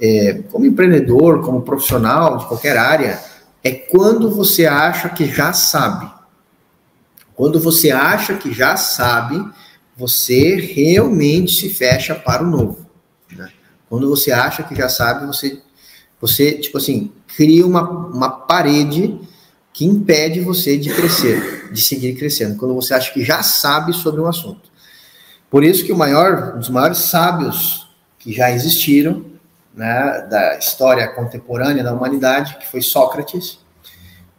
é, 0.00 0.34
como 0.52 0.64
empreendedor, 0.64 1.42
como 1.42 1.62
profissional 1.62 2.38
de 2.38 2.46
qualquer 2.46 2.76
área, 2.76 3.20
é 3.64 3.72
quando 3.72 4.30
você 4.30 4.66
acha 4.66 5.08
que 5.08 5.26
já 5.26 5.52
sabe. 5.52 6.08
Quando 7.34 7.58
você 7.58 7.90
acha 7.90 8.34
que 8.34 8.52
já 8.52 8.76
sabe, 8.76 9.44
você 9.96 10.54
realmente 10.54 11.56
se 11.56 11.70
fecha 11.70 12.14
para 12.14 12.44
o 12.44 12.46
novo. 12.48 12.86
Né? 13.36 13.50
Quando 13.90 14.08
você 14.08 14.30
acha 14.30 14.62
que 14.62 14.76
já 14.76 14.88
sabe, 14.88 15.26
você 15.26 15.60
Você, 16.20 16.52
tipo 16.52 16.78
assim, 16.78 17.10
cria 17.36 17.66
uma, 17.66 17.82
uma 17.82 18.30
parede 18.30 19.18
que 19.74 19.84
impede 19.84 20.38
você 20.38 20.78
de 20.78 20.88
crescer, 20.94 21.68
de 21.72 21.82
seguir 21.82 22.14
crescendo, 22.14 22.56
quando 22.56 22.76
você 22.76 22.94
acha 22.94 23.12
que 23.12 23.24
já 23.24 23.42
sabe 23.42 23.92
sobre 23.92 24.20
um 24.20 24.26
assunto. 24.26 24.70
Por 25.50 25.64
isso 25.64 25.84
que 25.84 25.92
o 25.92 25.96
maior, 25.96 26.54
um 26.54 26.60
dos 26.60 26.70
maiores 26.70 26.98
sábios 26.98 27.88
que 28.16 28.32
já 28.32 28.52
existiram, 28.52 29.24
né, 29.74 30.28
da 30.30 30.56
história 30.56 31.08
contemporânea 31.08 31.82
da 31.82 31.92
humanidade, 31.92 32.56
que 32.58 32.68
foi 32.68 32.80
Sócrates, 32.80 33.58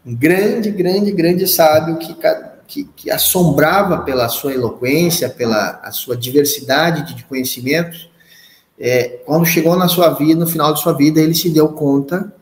um 0.05 0.15
grande, 0.15 0.71
grande, 0.71 1.11
grande 1.11 1.45
sábio 1.47 1.97
que, 1.97 2.15
que, 2.65 2.83
que 2.95 3.11
assombrava 3.11 4.03
pela 4.03 4.29
sua 4.29 4.53
eloquência, 4.53 5.29
pela 5.29 5.81
a 5.83 5.91
sua 5.91 6.15
diversidade 6.15 7.13
de 7.13 7.25
conhecimentos. 7.25 8.09
É, 8.79 9.19
quando 9.25 9.45
chegou 9.45 9.75
na 9.75 9.89
sua 9.89 10.11
vida, 10.11 10.39
no 10.39 10.47
final 10.47 10.73
de 10.73 10.79
sua 10.79 10.93
vida, 10.93 11.19
ele 11.19 11.35
se 11.35 11.49
deu 11.49 11.67
conta 11.69 12.33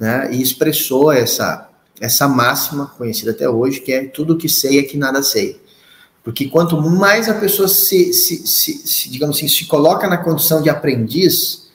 né, 0.00 0.30
e 0.32 0.40
expressou 0.40 1.12
essa 1.12 1.67
essa 2.00 2.28
máxima 2.28 2.86
conhecida 2.86 3.32
até 3.32 3.48
hoje, 3.48 3.80
que 3.80 3.92
é 3.92 4.04
tudo 4.04 4.36
que 4.36 4.48
sei 4.48 4.78
é 4.78 4.82
que 4.82 4.96
nada 4.96 5.22
sei. 5.22 5.60
Porque 6.22 6.48
quanto 6.48 6.80
mais 6.80 7.28
a 7.28 7.34
pessoa 7.34 7.68
se, 7.68 8.12
se, 8.12 8.46
se, 8.46 8.86
se, 8.86 9.10
digamos 9.10 9.36
assim, 9.36 9.48
se 9.48 9.64
coloca 9.66 10.06
na 10.06 10.18
condição 10.18 10.60
de 10.60 10.68
aprendiz, 10.68 11.68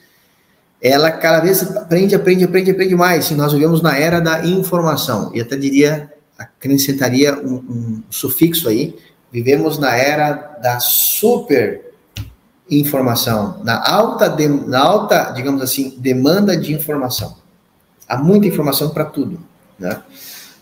ela 0.80 1.10
cada 1.10 1.40
vez 1.40 1.62
aprende, 1.62 2.14
aprende, 2.14 2.44
aprende, 2.44 2.70
aprende 2.70 2.94
mais. 2.94 3.30
E 3.30 3.34
nós 3.34 3.52
vivemos 3.52 3.82
na 3.82 3.96
era 3.96 4.20
da 4.20 4.46
informação. 4.46 5.32
E 5.34 5.40
até 5.40 5.56
diria, 5.56 6.12
acrescentaria 6.38 7.34
um, 7.34 7.54
um 7.54 8.02
sufixo 8.10 8.68
aí, 8.68 8.96
vivemos 9.32 9.78
na 9.78 9.94
era 9.96 10.32
da 10.62 10.78
super 10.78 11.92
informação, 12.70 13.60
na 13.62 13.82
alta, 13.86 14.28
de, 14.28 14.48
na 14.48 14.80
alta, 14.80 15.32
digamos 15.32 15.62
assim, 15.62 15.96
demanda 15.98 16.56
de 16.56 16.72
informação. 16.72 17.36
Há 18.08 18.16
muita 18.16 18.46
informação 18.46 18.90
para 18.90 19.04
tudo. 19.04 19.38
Né? 19.78 20.02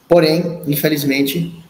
Porém, 0.08 0.62
infelizmente, 0.66 1.62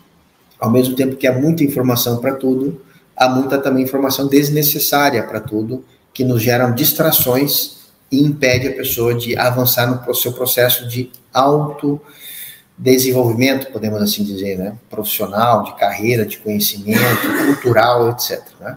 ao 0.59 0.71
mesmo 0.71 0.95
tempo 0.95 1.17
que 1.17 1.27
há 1.27 1.33
muita 1.33 1.65
informação 1.65 2.21
para 2.21 2.35
tudo, 2.35 2.83
há 3.17 3.27
muita 3.29 3.59
também 3.59 3.83
informação 3.83 4.29
desnecessária 4.29 5.23
para 5.23 5.41
tudo, 5.41 5.85
que 6.15 6.25
nos 6.25 6.43
geram 6.43 6.75
distrações 6.75 7.83
e 8.11 8.23
impede 8.23 8.69
a 8.69 8.73
pessoa 8.73 9.15
de 9.15 9.37
avançar 9.37 9.87
no 9.87 10.15
seu 10.15 10.33
processo 10.33 10.87
de 10.87 11.11
autodesenvolvimento, 11.33 13.73
podemos 13.73 14.03
assim 14.03 14.23
dizer, 14.23 14.59
né? 14.59 14.77
profissional, 14.91 15.65
de 15.65 15.75
carreira, 15.77 16.27
de 16.27 16.37
conhecimento, 16.39 17.27
cultural, 17.47 18.11
etc. 18.11 18.43
Né? 18.61 18.77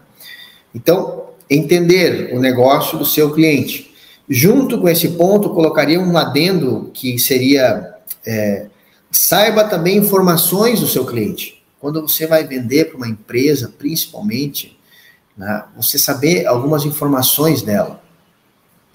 Então, 0.74 1.26
entender 1.48 2.34
o 2.34 2.40
negócio 2.40 2.98
do 2.98 3.04
seu 3.04 3.32
cliente. 3.32 3.94
Junto 4.28 4.80
com 4.80 4.88
esse 4.88 5.10
ponto, 5.10 5.50
colocaria 5.50 6.00
um 6.00 6.16
adendo 6.16 6.90
que 6.92 7.16
seria 7.18 7.94
é, 8.26 8.66
saiba 9.10 9.64
também 9.64 9.96
informações 9.98 10.80
do 10.80 10.86
seu 10.86 11.04
cliente. 11.04 11.62
Quando 11.80 12.02
você 12.02 12.26
vai 12.26 12.46
vender 12.46 12.86
para 12.86 12.96
uma 12.96 13.08
empresa, 13.08 13.72
principalmente, 13.78 14.78
né, 15.36 15.64
você 15.76 15.98
saber 15.98 16.46
algumas 16.46 16.84
informações 16.84 17.62
dela. 17.62 18.02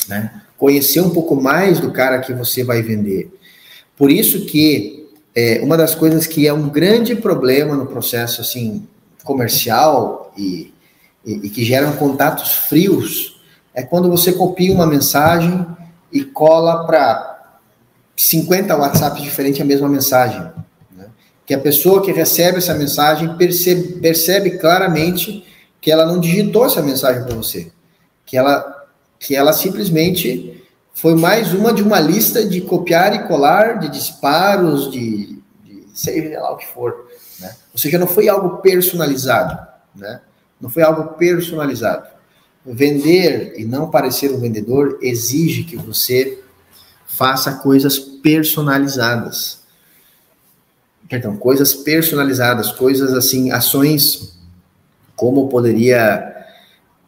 Né? 0.07 0.41
Conhecer 0.57 1.01
um 1.01 1.11
pouco 1.11 1.35
mais 1.35 1.79
do 1.79 1.91
cara 1.91 2.19
que 2.19 2.33
você 2.33 2.63
vai 2.63 2.81
vender. 2.81 3.31
Por 3.95 4.11
isso 4.11 4.45
que 4.45 5.09
é, 5.35 5.61
uma 5.63 5.77
das 5.77 5.95
coisas 5.95 6.27
que 6.27 6.47
é 6.47 6.53
um 6.53 6.69
grande 6.69 7.15
problema 7.15 7.75
no 7.75 7.85
processo 7.85 8.41
assim 8.41 8.87
comercial 9.23 10.33
e, 10.35 10.73
e, 11.25 11.33
e 11.45 11.49
que 11.49 11.63
geram 11.63 11.95
contatos 11.95 12.53
frios 12.53 13.39
é 13.73 13.83
quando 13.83 14.09
você 14.09 14.33
copia 14.33 14.73
uma 14.73 14.85
mensagem 14.85 15.65
e 16.11 16.23
cola 16.23 16.85
para 16.85 17.30
50 18.23 18.77
WhatsApp 18.77 19.19
diferentes 19.19 19.59
a 19.59 19.65
mesma 19.65 19.89
mensagem. 19.89 20.41
Né? 20.95 21.07
Que 21.43 21.55
a 21.55 21.59
pessoa 21.59 22.03
que 22.03 22.11
recebe 22.11 22.59
essa 22.59 22.75
mensagem 22.75 23.35
percebe, 23.35 23.93
percebe 23.99 24.51
claramente 24.59 25.43
que 25.81 25.91
ela 25.91 26.05
não 26.05 26.19
digitou 26.19 26.65
essa 26.65 26.83
mensagem 26.83 27.23
para 27.23 27.35
você. 27.35 27.71
Que 28.23 28.37
ela, 28.37 28.85
que 29.17 29.35
ela 29.35 29.51
simplesmente 29.51 30.63
foi 30.93 31.15
mais 31.15 31.51
uma 31.51 31.73
de 31.73 31.81
uma 31.81 31.99
lista 31.99 32.47
de 32.47 32.61
copiar 32.61 33.15
e 33.15 33.27
colar, 33.27 33.79
de 33.79 33.89
disparos, 33.89 34.91
de, 34.91 35.41
de 36.05 36.37
lá 36.37 36.51
o 36.51 36.57
que 36.57 36.67
for. 36.67 37.07
Né? 37.39 37.55
Ou 37.73 37.79
seja, 37.79 37.97
não 37.97 38.07
foi 38.07 38.29
algo 38.29 38.57
personalizado. 38.57 39.57
Né? 39.95 40.21
Não 40.59 40.69
foi 40.69 40.83
algo 40.83 41.15
personalizado. 41.15 42.07
Vender 42.63 43.55
e 43.57 43.65
não 43.65 43.89
parecer 43.89 44.31
um 44.31 44.39
vendedor 44.39 44.99
exige 45.01 45.63
que 45.63 45.75
você 45.75 46.37
faça 47.13 47.53
coisas 47.53 47.99
personalizadas. 47.99 49.61
Perdão, 51.09 51.35
coisas 51.35 51.73
personalizadas, 51.73 52.71
coisas 52.71 53.13
assim, 53.13 53.51
ações 53.51 54.39
como 55.15 55.49
poderia. 55.49 56.29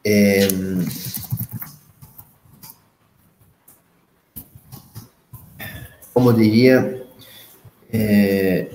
É, 0.06 0.48
como 6.14 6.30
eu 6.30 6.34
diria, 6.34 7.08
é, 7.92 8.68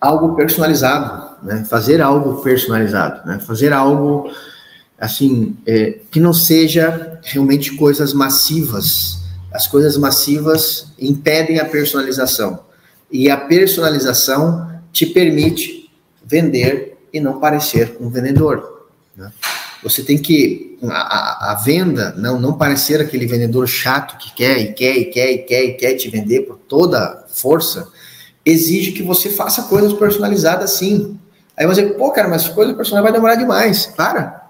algo 0.00 0.34
personalizado, 0.34 1.46
né? 1.46 1.64
Fazer 1.64 2.02
algo 2.02 2.42
personalizado, 2.42 3.26
né? 3.26 3.38
Fazer 3.38 3.72
algo 3.72 4.30
assim 4.98 5.56
é, 5.64 6.00
que 6.10 6.18
não 6.20 6.34
seja 6.34 7.18
realmente 7.22 7.76
coisas 7.76 8.12
massivas, 8.12 9.19
as 9.52 9.66
coisas 9.66 9.96
massivas 9.96 10.92
impedem 10.98 11.58
a 11.58 11.64
personalização. 11.64 12.64
E 13.10 13.28
a 13.28 13.36
personalização 13.36 14.70
te 14.92 15.06
permite 15.06 15.90
vender 16.24 16.96
e 17.12 17.20
não 17.20 17.40
parecer 17.40 17.96
um 18.00 18.08
vendedor. 18.08 18.88
Né? 19.16 19.32
Você 19.82 20.02
tem 20.02 20.18
que. 20.18 20.78
A, 20.84 21.52
a, 21.52 21.54
venda, 21.56 22.14
não, 22.16 22.40
não 22.40 22.54
parecer 22.54 23.00
aquele 23.00 23.26
vendedor 23.26 23.66
chato 23.66 24.16
que 24.16 24.32
quer 24.32 24.58
e 24.58 24.72
quer 24.72 24.96
e 24.96 25.04
quer 25.06 25.30
e 25.30 25.38
quer 25.38 25.64
e 25.64 25.74
quer 25.74 25.94
te 25.94 26.08
vender 26.08 26.42
por 26.42 26.56
toda 26.56 27.26
força, 27.28 27.88
exige 28.46 28.92
que 28.92 29.02
você 29.02 29.28
faça 29.28 29.64
coisas 29.64 29.92
personalizadas 29.92 30.72
sim. 30.72 31.18
Aí 31.56 31.66
você, 31.66 31.82
pô, 31.82 32.10
cara, 32.12 32.28
mas 32.28 32.48
coisa 32.48 32.72
personalizada 32.72 33.02
vai 33.02 33.12
demorar 33.12 33.34
demais. 33.34 33.86
Para. 33.86 34.48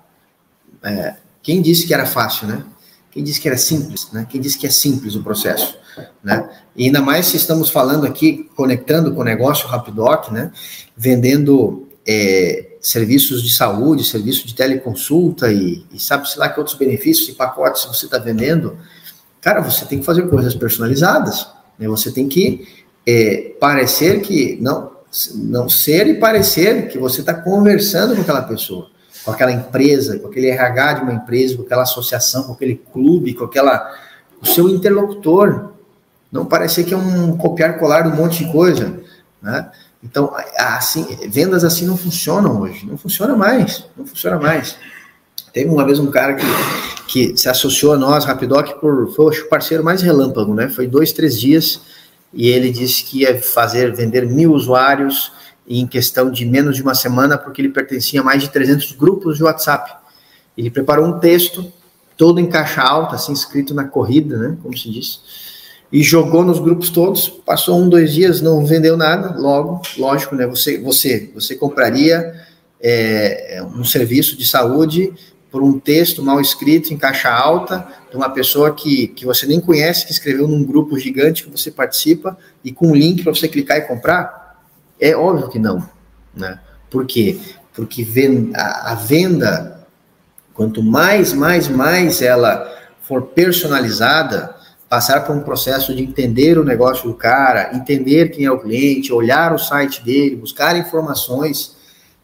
É, 0.83 1.15
quem 1.43 1.61
disse 1.61 1.87
que 1.87 1.95
era 1.95 2.07
fácil, 2.07 2.47
né? 2.47 2.65
Quem 3.11 3.25
disse 3.25 3.41
que 3.41 3.49
era 3.49 3.59
simples, 3.59 4.09
né? 4.13 4.27
Quem 4.31 4.41
disse 4.41 4.57
que 4.57 4.67
é 4.67 4.71
simples 4.71 5.17
o 5.17 5.23
processo, 5.23 5.77
né? 6.23 6.49
E 6.77 6.85
ainda 6.87 7.01
mais 7.01 7.27
se 7.27 7.37
estamos 7.37 7.69
falando 7.69 8.07
aqui, 8.07 8.49
conectando 8.55 9.13
com 9.13 9.21
o 9.21 9.25
negócio 9.25 9.67
Rapidoc, 9.67 10.31
né? 10.31 10.53
Vendendo 10.97 11.89
é, 12.07 12.77
serviços 12.81 13.43
de 13.43 13.51
saúde, 13.51 14.05
serviço 14.05 14.47
de 14.47 14.55
teleconsulta 14.55 15.53
e, 15.53 15.85
e 15.93 15.99
sabe-se 15.99 16.39
lá 16.39 16.49
que 16.49 16.61
outros 16.61 16.77
benefícios 16.77 17.29
e 17.29 17.33
pacotes 17.33 17.85
você 17.85 18.07
está 18.07 18.19
vendendo. 18.19 18.79
Cara, 19.41 19.61
você 19.61 19.85
tem 19.85 19.99
que 19.99 20.05
fazer 20.05 20.29
coisas 20.29 20.55
personalizadas, 20.55 21.49
né? 21.77 21.89
Você 21.89 22.13
tem 22.13 22.29
que 22.29 22.69
é, 23.05 23.57
parecer 23.59 24.21
que, 24.21 24.57
não, 24.61 24.93
não 25.35 25.69
ser 25.69 26.07
e 26.07 26.15
parecer 26.15 26.89
que 26.89 26.99
você 26.99 27.23
está 27.23 27.35
conversando 27.35 28.15
com 28.15 28.21
aquela 28.21 28.43
pessoa 28.43 28.89
com 29.25 29.31
aquela 29.31 29.53
empresa, 29.53 30.19
com 30.19 30.29
aquele 30.29 30.49
RH 30.49 30.93
de 30.95 31.03
uma 31.03 31.13
empresa, 31.13 31.57
com 31.57 31.63
aquela 31.63 31.83
associação, 31.83 32.45
com 32.45 32.53
aquele 32.53 32.77
clube, 32.93 33.35
com 33.35 33.45
aquela 33.45 33.95
o 34.41 34.47
seu 34.47 34.69
interlocutor. 34.69 35.73
Não 36.33 36.47
parecer 36.47 36.85
que 36.85 36.95
é 36.95 36.97
um 36.97 37.37
copiar 37.37 37.79
colar 37.79 38.03
de 38.03 38.09
um 38.09 38.17
monte 38.17 38.45
de 38.45 38.53
coisa, 38.53 39.01
né? 39.43 39.71
Então, 40.03 40.33
assim, 40.57 41.07
vendas 41.29 41.63
assim 41.63 41.87
não 41.87 41.97
funcionam 41.97 42.61
hoje, 42.61 42.87
não 42.87 42.97
funciona 42.97 43.37
mais, 43.37 43.85
não 43.97 44.07
funciona 44.07 44.39
mais. 44.39 44.77
Teve 45.53 45.69
uma 45.69 45.85
vez 45.85 45.99
um 45.99 46.11
cara 46.11 46.35
que, 46.35 46.47
que 47.07 47.37
se 47.37 47.49
associou 47.49 47.93
a 47.93 47.99
nós, 47.99 48.25
Rapidoc, 48.25 48.81
por 48.81 49.13
foi 49.15 49.41
o 49.41 49.49
parceiro 49.49 49.85
mais 49.85 50.01
relâmpago, 50.01 50.55
né? 50.55 50.69
Foi 50.69 50.87
dois, 50.87 51.13
três 51.13 51.39
dias 51.39 51.83
e 52.33 52.49
ele 52.49 52.71
disse 52.71 53.05
que 53.05 53.23
ia 53.23 53.41
fazer 53.43 53.95
vender 53.95 54.27
mil 54.27 54.53
usuários 54.53 55.33
em 55.67 55.87
questão 55.87 56.31
de 56.31 56.45
menos 56.45 56.77
de 56.77 56.83
uma 56.83 56.95
semana, 56.95 57.39
porque 57.39 57.61
ele 57.61 57.69
pertencia 57.69 58.21
a 58.21 58.25
mais 58.25 58.43
de 58.43 58.51
300 58.51 58.93
grupos 58.93 59.37
de 59.37 59.45
WhatsApp. 59.45 59.93
Ele 60.57 60.71
preparou 60.71 61.07
um 61.07 61.19
texto 61.19 61.73
todo 62.17 62.39
em 62.39 62.47
caixa 62.47 62.83
alta, 62.83 63.15
assim, 63.15 63.33
escrito 63.33 63.73
na 63.73 63.85
corrida, 63.85 64.37
né, 64.37 64.57
como 64.63 64.77
se 64.77 64.91
diz, 64.91 65.21
e 65.93 66.03
jogou 66.03 66.45
nos 66.45 66.59
grupos 66.59 66.91
todos. 66.91 67.29
Passou 67.29 67.81
um, 67.81 67.89
dois 67.89 68.13
dias, 68.13 68.41
não 68.41 68.65
vendeu 68.65 68.97
nada. 68.97 69.39
Logo, 69.39 69.81
lógico, 69.97 70.35
né, 70.35 70.47
você, 70.47 70.79
você, 70.79 71.31
você 71.35 71.57
compraria 71.57 72.35
é, 72.81 73.65
um 73.75 73.85
serviço 73.85 74.37
de 74.37 74.47
saúde 74.47 75.13
por 75.51 75.63
um 75.63 75.79
texto 75.81 76.23
mal 76.23 76.41
escrito 76.41 76.95
em 76.95 76.97
caixa 76.97 77.29
alta 77.29 77.87
de 78.11 78.17
uma 78.17 78.31
pessoa 78.31 78.73
que, 78.73 79.09
que 79.09 79.27
você 79.27 79.47
nem 79.47 79.61
conhece, 79.61 80.07
que 80.07 80.13
escreveu 80.13 80.47
num 80.47 80.63
grupo 80.65 80.99
gigante 80.99 81.45
que 81.45 81.51
você 81.51 81.71
participa 81.71 82.39
e 82.65 82.71
com 82.71 82.89
um 82.89 82.95
link 82.95 83.23
para 83.23 83.35
você 83.35 83.49
clicar 83.49 83.79
e 83.79 83.83
comprar? 83.83 84.40
É 85.01 85.17
óbvio 85.17 85.49
que 85.49 85.59
não. 85.59 85.89
Né? 86.35 86.59
Por 86.91 87.07
quê? 87.07 87.39
Porque 87.75 88.07
a 88.55 88.95
venda, 88.95 89.87
quanto 90.53 90.83
mais, 90.83 91.33
mais, 91.33 91.69
mais 91.69 92.21
ela 92.21 92.69
for 93.01 93.23
personalizada, 93.23 94.55
passar 94.89 95.25
por 95.25 95.37
um 95.37 95.41
processo 95.41 95.95
de 95.95 96.03
entender 96.03 96.59
o 96.59 96.65
negócio 96.65 97.09
do 97.09 97.15
cara, 97.15 97.71
entender 97.73 98.31
quem 98.31 98.45
é 98.45 98.51
o 98.51 98.59
cliente, 98.59 99.13
olhar 99.13 99.55
o 99.55 99.59
site 99.59 100.05
dele, 100.05 100.35
buscar 100.35 100.77
informações, 100.77 101.77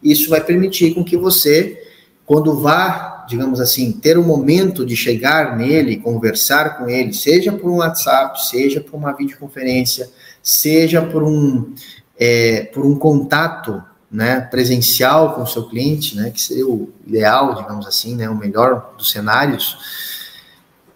isso 0.02 0.28
vai 0.28 0.40
permitir 0.40 0.92
com 0.92 1.04
que 1.04 1.16
você, 1.16 1.80
quando 2.24 2.60
vá, 2.60 3.24
digamos 3.28 3.60
assim, 3.60 3.92
ter 3.92 4.18
o 4.18 4.20
um 4.20 4.24
momento 4.24 4.84
de 4.84 4.96
chegar 4.96 5.56
nele, 5.56 5.96
conversar 5.96 6.76
com 6.76 6.88
ele, 6.88 7.12
seja 7.12 7.52
por 7.52 7.70
um 7.70 7.76
WhatsApp, 7.76 8.48
seja 8.48 8.80
por 8.80 8.96
uma 8.96 9.12
videoconferência, 9.12 10.10
seja 10.42 11.00
por 11.02 11.22
um, 11.22 11.72
é, 12.18 12.62
por 12.72 12.84
um 12.84 12.98
contato 12.98 13.82
né, 14.10 14.40
presencial 14.40 15.34
com 15.34 15.42
o 15.42 15.46
seu 15.46 15.68
cliente, 15.68 16.16
né, 16.16 16.30
que 16.30 16.40
seria 16.40 16.66
o 16.66 16.92
ideal, 17.06 17.54
digamos 17.54 17.86
assim, 17.86 18.14
né, 18.16 18.28
o 18.28 18.34
melhor 18.34 18.94
dos 18.96 19.10
cenários, 19.10 19.76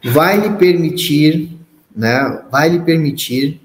vai 0.03 0.39
lhe 0.39 0.51
permitir 0.57 1.61
né, 1.95 2.45
vai 2.51 2.69
lhe 2.69 2.81
permitir 2.81 3.61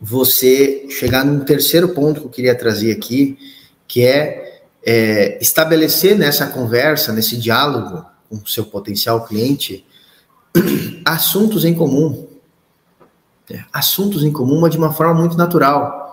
você 0.00 0.86
chegar 0.90 1.24
num 1.24 1.40
terceiro 1.40 1.90
ponto 1.90 2.20
que 2.20 2.26
eu 2.26 2.30
queria 2.30 2.54
trazer 2.54 2.92
aqui, 2.92 3.38
que 3.86 4.04
é, 4.04 4.62
é 4.84 5.38
estabelecer 5.40 6.18
nessa 6.18 6.46
conversa, 6.48 7.12
nesse 7.12 7.36
diálogo 7.36 8.04
com 8.28 8.36
o 8.36 8.46
seu 8.46 8.66
potencial 8.66 9.24
cliente, 9.24 9.86
assuntos 11.04 11.64
em 11.64 11.74
comum. 11.74 12.26
É, 13.50 13.62
assuntos 13.72 14.24
em 14.24 14.32
comum, 14.32 14.60
mas 14.60 14.72
de 14.72 14.78
uma 14.78 14.92
forma 14.92 15.14
muito 15.14 15.36
natural. 15.36 16.03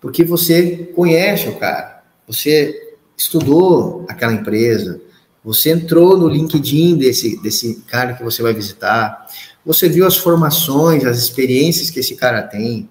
Porque 0.00 0.24
você 0.24 0.90
conhece 0.94 1.48
o 1.48 1.56
cara, 1.56 2.02
você 2.26 2.94
estudou 3.16 4.04
aquela 4.08 4.32
empresa, 4.32 5.00
você 5.44 5.70
entrou 5.70 6.16
no 6.16 6.28
LinkedIn 6.28 6.96
desse, 6.96 7.40
desse 7.42 7.82
cara 7.88 8.14
que 8.14 8.22
você 8.22 8.42
vai 8.42 8.52
visitar, 8.52 9.26
você 9.64 9.88
viu 9.88 10.06
as 10.06 10.16
formações, 10.16 11.04
as 11.04 11.18
experiências 11.18 11.90
que 11.90 12.00
esse 12.00 12.14
cara 12.14 12.42
tem. 12.42 12.88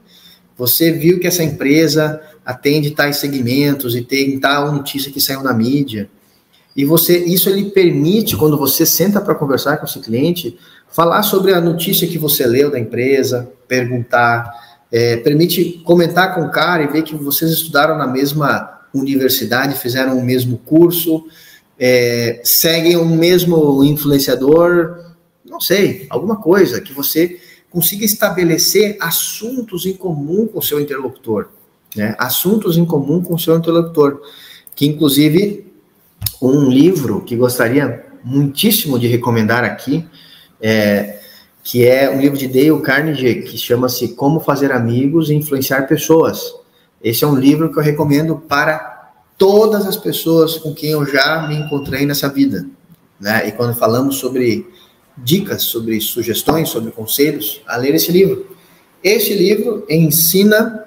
Você 0.57 0.91
viu 0.91 1.19
que 1.19 1.27
essa 1.27 1.43
empresa 1.43 2.21
atende 2.45 2.91
tais 2.91 3.17
segmentos 3.17 3.95
e 3.95 4.01
tem 4.01 4.39
tal 4.39 4.71
notícia 4.71 5.11
que 5.11 5.21
saiu 5.21 5.43
na 5.43 5.53
mídia. 5.53 6.09
E 6.75 6.85
você, 6.85 7.17
isso 7.25 7.49
ele 7.49 7.71
permite, 7.71 8.35
quando 8.37 8.57
você 8.57 8.85
senta 8.85 9.19
para 9.19 9.35
conversar 9.35 9.77
com 9.77 9.85
esse 9.85 9.99
cliente, 9.99 10.57
falar 10.87 11.23
sobre 11.23 11.53
a 11.53 11.61
notícia 11.61 12.07
que 12.07 12.17
você 12.17 12.45
leu 12.45 12.69
da 12.69 12.79
empresa, 12.79 13.51
perguntar, 13.67 14.51
é, 14.91 15.17
permite 15.17 15.81
comentar 15.83 16.35
com 16.35 16.41
o 16.41 16.51
cara 16.51 16.83
e 16.83 16.87
ver 16.87 17.03
que 17.03 17.15
vocês 17.15 17.51
estudaram 17.51 17.97
na 17.97 18.07
mesma 18.07 18.81
universidade, 18.93 19.79
fizeram 19.79 20.17
o 20.17 20.23
mesmo 20.23 20.57
curso, 20.57 21.25
é, 21.79 22.41
seguem 22.43 22.97
o 22.97 23.05
mesmo 23.05 23.83
influenciador, 23.83 25.13
não 25.45 25.59
sei, 25.59 26.07
alguma 26.09 26.37
coisa 26.37 26.81
que 26.81 26.93
você 26.93 27.39
consiga 27.69 28.05
estabelecer 28.05 28.97
assuntos 28.99 29.85
em 29.85 29.93
comum 29.93 30.47
com 30.47 30.59
o 30.59 30.63
seu 30.63 30.79
interlocutor, 30.79 31.49
né? 31.95 32.15
Assuntos 32.17 32.77
em 32.77 32.85
comum 32.85 33.21
com 33.21 33.35
o 33.35 33.39
seu 33.39 33.55
interlocutor, 33.57 34.21
que 34.75 34.87
inclusive 34.87 35.71
um 36.41 36.63
livro 36.69 37.21
que 37.23 37.35
gostaria 37.35 38.05
muitíssimo 38.23 38.97
de 38.97 39.07
recomendar 39.07 39.63
aqui, 39.63 40.05
é, 40.61 41.19
que 41.67 41.85
é 41.85 42.09
um 42.09 42.17
livro 42.17 42.37
de 42.37 42.47
Dale 42.47 42.81
Carnegie, 42.81 43.41
que 43.41 43.57
chama-se 43.57 44.07
Como 44.15 44.39
Fazer 44.39 44.71
Amigos 44.71 45.29
e 45.29 45.33
Influenciar 45.33 45.85
Pessoas. 45.85 46.55
Esse 47.03 47.25
é 47.25 47.27
um 47.27 47.35
livro 47.35 47.69
que 47.69 47.77
eu 47.77 47.83
recomendo 47.83 48.37
para 48.37 49.11
todas 49.37 49.85
as 49.85 49.97
pessoas 49.97 50.57
com 50.57 50.73
quem 50.73 50.91
eu 50.91 51.05
já 51.05 51.45
me 51.45 51.57
encontrei 51.57 52.05
nessa 52.05 52.29
vida. 52.29 52.65
Né? 53.19 53.49
E 53.49 53.51
quando 53.51 53.75
falamos 53.75 54.15
sobre 54.15 54.65
dicas, 55.17 55.63
sobre 55.63 55.99
sugestões, 55.99 56.69
sobre 56.69 56.89
conselhos, 56.89 57.61
a 57.67 57.75
ler 57.75 57.93
esse 57.95 58.13
livro. 58.13 58.55
Este 59.03 59.33
livro 59.33 59.85
ensina 59.89 60.85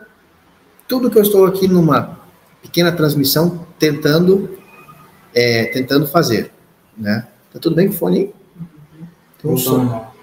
tudo 0.89 1.11
que 1.11 1.19
eu 1.19 1.23
estou 1.23 1.45
aqui 1.45 1.69
numa 1.69 2.19
pequena 2.63 2.91
transmissão 2.91 3.67
tentando 3.78 4.59
é, 5.35 5.67
tentando 5.67 6.07
fazer, 6.07 6.50
né? 6.97 7.28
Tá 7.52 7.59
tudo 7.59 7.76
bem 7.76 7.87
com 7.89 7.95
o 7.95 7.97
fone? 7.99 8.33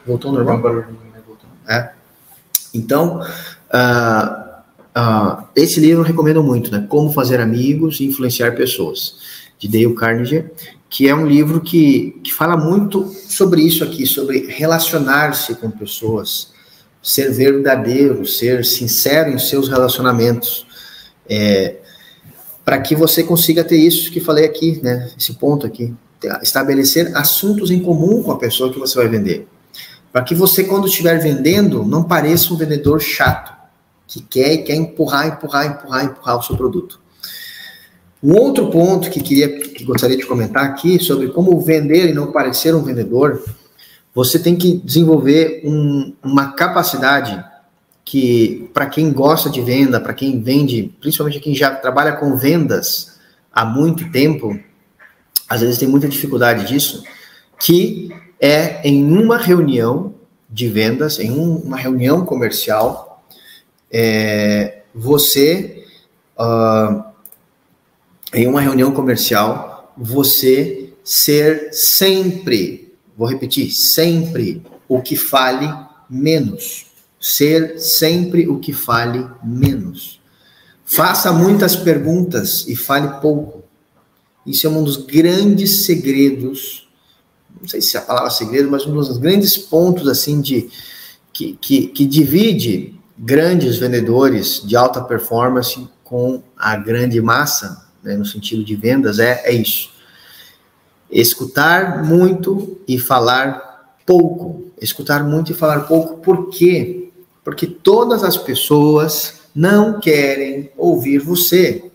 Voltou 0.08 0.32
normal. 0.32 0.62
Voltou 0.62 0.74
normal? 0.74 0.96
É. 1.68 1.92
Então, 2.74 3.20
uh, 3.20 4.62
uh, 4.98 5.44
esse 5.56 5.80
livro 5.80 6.02
eu 6.02 6.06
recomendo 6.06 6.42
muito, 6.42 6.72
né? 6.72 6.86
Como 6.88 7.12
fazer 7.12 7.40
amigos 7.40 8.00
e 8.00 8.06
influenciar 8.06 8.56
pessoas, 8.56 9.18
de 9.60 9.68
Dale 9.68 9.94
Carnegie 9.94 10.46
que 10.90 11.08
é 11.08 11.16
um 11.16 11.26
livro 11.26 11.62
que, 11.62 12.20
que 12.24 12.34
fala 12.34 12.56
muito 12.56 13.14
sobre 13.28 13.62
isso 13.62 13.84
aqui, 13.84 14.06
sobre 14.06 14.48
relacionar-se 14.48 15.56
com 15.56 15.70
pessoas, 15.70 16.50
ser 17.02 17.32
verdadeiro, 17.32 18.26
ser 18.26 18.66
sincero 18.66 19.30
em 19.30 19.38
seus 19.38 19.68
relacionamentos, 19.68 20.66
é, 21.30 21.76
para 22.64 22.80
que 22.80 22.96
você 22.96 23.24
consiga 23.24 23.64
ter 23.64 23.78
isso 23.78 24.12
que 24.12 24.20
falei 24.20 24.46
aqui, 24.46 24.80
né? 24.82 25.10
Esse 25.18 25.34
ponto 25.34 25.66
aqui, 25.66 25.94
estabelecer 26.42 27.16
assuntos 27.16 27.70
em 27.70 27.80
comum 27.82 28.24
com 28.24 28.32
a 28.32 28.38
pessoa 28.38 28.72
que 28.72 28.80
você 28.80 28.98
vai 28.98 29.08
vender, 29.08 29.48
para 30.12 30.24
que 30.24 30.34
você 30.34 30.64
quando 30.64 30.88
estiver 30.88 31.20
vendendo 31.20 31.84
não 31.86 32.04
pareça 32.04 32.54
um 32.54 32.58
vendedor 32.58 33.02
chato 33.02 33.54
que 34.08 34.22
quer 34.22 34.54
e 34.54 34.58
quer 34.60 34.76
empurrar, 34.76 35.28
empurrar, 35.28 35.66
empurrar, 35.68 36.06
empurrar 36.06 36.38
o 36.38 36.42
seu 36.42 36.56
produto. 36.56 37.00
Um 38.24 38.36
outro 38.36 38.70
ponto 38.72 39.10
que 39.10 39.22
queria 39.22 39.60
que 39.60 39.84
gostaria 39.84 40.18
de 40.18 40.26
comentar 40.26 40.66
aqui 40.66 40.98
sobre 41.00 41.28
como 41.28 41.60
vender 41.62 42.10
e 42.10 42.14
não 42.14 42.32
parecer 42.32 42.74
um 42.74 42.84
vendedor, 42.84 43.44
você 44.14 44.40
tem 44.40 44.56
que 44.56 44.78
desenvolver 44.78 45.62
um, 45.64 46.14
uma 46.24 46.54
capacidade 46.54 47.44
que 48.04 48.70
para 48.74 48.88
quem 48.88 49.12
gosta 49.12 49.50
de 49.50 49.62
venda, 49.62 50.00
para 50.00 50.14
quem 50.14 50.42
vende, 50.42 50.92
principalmente 51.00 51.40
quem 51.40 51.54
já 51.54 51.76
trabalha 51.76 52.14
com 52.14 52.36
vendas 52.36 53.20
há 53.54 53.66
muito 53.66 54.10
tempo, 54.12 54.58
às 55.48 55.62
vezes 55.62 55.78
tem 55.78 55.88
muita 55.88 56.08
dificuldade 56.08 56.66
disso, 56.66 57.04
que 57.60 58.10
é 58.40 58.88
em 58.88 59.04
uma 59.04 59.38
reunião 59.38 60.14
de 60.50 60.68
vendas, 60.70 61.20
em 61.20 61.32
um, 61.32 61.58
uma 61.58 61.78
reunião 61.78 62.26
comercial, 62.26 63.26
é, 63.92 64.80
você 64.94 65.84
uh, 66.38 67.04
em 68.34 68.48
uma 68.48 68.62
reunião 68.62 68.92
comercial, 68.92 69.94
você 69.98 70.94
ser 71.04 71.70
sempre, 71.72 72.94
vou 73.18 73.28
repetir, 73.28 73.72
sempre 73.72 74.62
o 74.88 75.02
que 75.02 75.16
fale 75.16 75.68
menos. 76.10 76.86
Ser 77.20 77.80
sempre 77.80 78.48
o 78.48 78.60
que 78.60 78.74
fale 78.74 79.26
menos. 79.44 80.22
Faça 80.86 81.34
muitas 81.34 81.76
perguntas 81.76 82.68
e 82.68 82.76
fale 82.76 83.20
pouco. 83.20 83.64
Isso 84.46 84.68
é 84.68 84.70
um 84.70 84.84
dos 84.84 84.98
grandes 84.98 85.86
segredos, 85.86 86.87
não 87.62 87.68
sei 87.68 87.82
se 87.82 87.98
é 87.98 88.00
a 88.00 88.04
palavra 88.04 88.30
segredo, 88.30 88.70
mas 88.70 88.86
um 88.86 88.94
dos 88.94 89.18
grandes 89.18 89.58
pontos 89.58 90.08
assim 90.08 90.42
de 90.42 90.70
que, 91.34 91.58
que, 91.60 91.88
que 91.88 92.06
divide 92.06 93.00
grandes 93.18 93.78
vendedores 93.78 94.62
de 94.66 94.76
alta 94.76 95.02
performance 95.02 95.88
com 96.04 96.42
a 96.56 96.76
grande 96.76 97.22
massa 97.22 97.86
né, 98.04 98.16
no 98.16 98.26
sentido 98.26 98.64
de 98.64 98.76
vendas, 98.76 99.20
é, 99.20 99.42
é 99.46 99.54
isso. 99.54 99.92
Escutar 101.12 102.04
muito 102.04 102.80
e 102.88 102.98
falar 102.98 103.96
pouco. 104.06 104.72
Escutar 104.80 105.24
muito 105.24 105.52
e 105.52 105.56
falar 105.56 105.82
pouco, 105.82 106.18
por 106.18 106.50
quê? 106.50 107.10
Porque 107.44 107.66
todas 107.66 108.24
as 108.24 108.38
pessoas 108.38 109.42
não 109.54 110.00
querem 110.00 110.72
ouvir 110.78 111.18
você. 111.18 111.87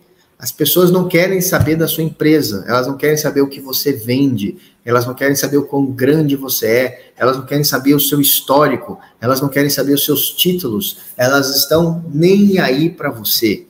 As 0.43 0.51
pessoas 0.51 0.91
não 0.91 1.07
querem 1.07 1.39
saber 1.39 1.77
da 1.77 1.87
sua 1.87 2.03
empresa, 2.03 2.65
elas 2.67 2.85
não 2.85 2.97
querem 2.97 3.15
saber 3.15 3.39
o 3.39 3.47
que 3.47 3.61
você 3.61 3.93
vende, 3.93 4.57
elas 4.83 5.05
não 5.05 5.13
querem 5.13 5.37
saber 5.37 5.55
o 5.55 5.63
quão 5.63 5.85
grande 5.85 6.35
você 6.35 6.67
é, 6.67 7.11
elas 7.15 7.37
não 7.37 7.45
querem 7.45 7.63
saber 7.63 7.93
o 7.93 7.99
seu 7.99 8.19
histórico, 8.19 8.99
elas 9.21 9.39
não 9.39 9.47
querem 9.47 9.69
saber 9.69 9.93
os 9.93 10.03
seus 10.03 10.31
títulos, 10.31 10.97
elas 11.15 11.55
estão 11.55 12.03
nem 12.13 12.59
aí 12.59 12.89
para 12.89 13.09
você. 13.09 13.65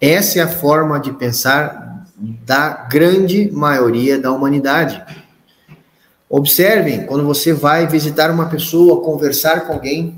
Essa 0.00 0.38
é 0.38 0.42
a 0.42 0.48
forma 0.48 1.00
de 1.00 1.10
pensar 1.10 2.06
da 2.46 2.68
grande 2.88 3.50
maioria 3.50 4.16
da 4.16 4.30
humanidade. 4.30 5.02
Observem, 6.30 7.04
quando 7.04 7.24
você 7.24 7.52
vai 7.52 7.88
visitar 7.88 8.30
uma 8.30 8.48
pessoa, 8.48 9.02
conversar 9.02 9.66
com 9.66 9.72
alguém, 9.72 10.14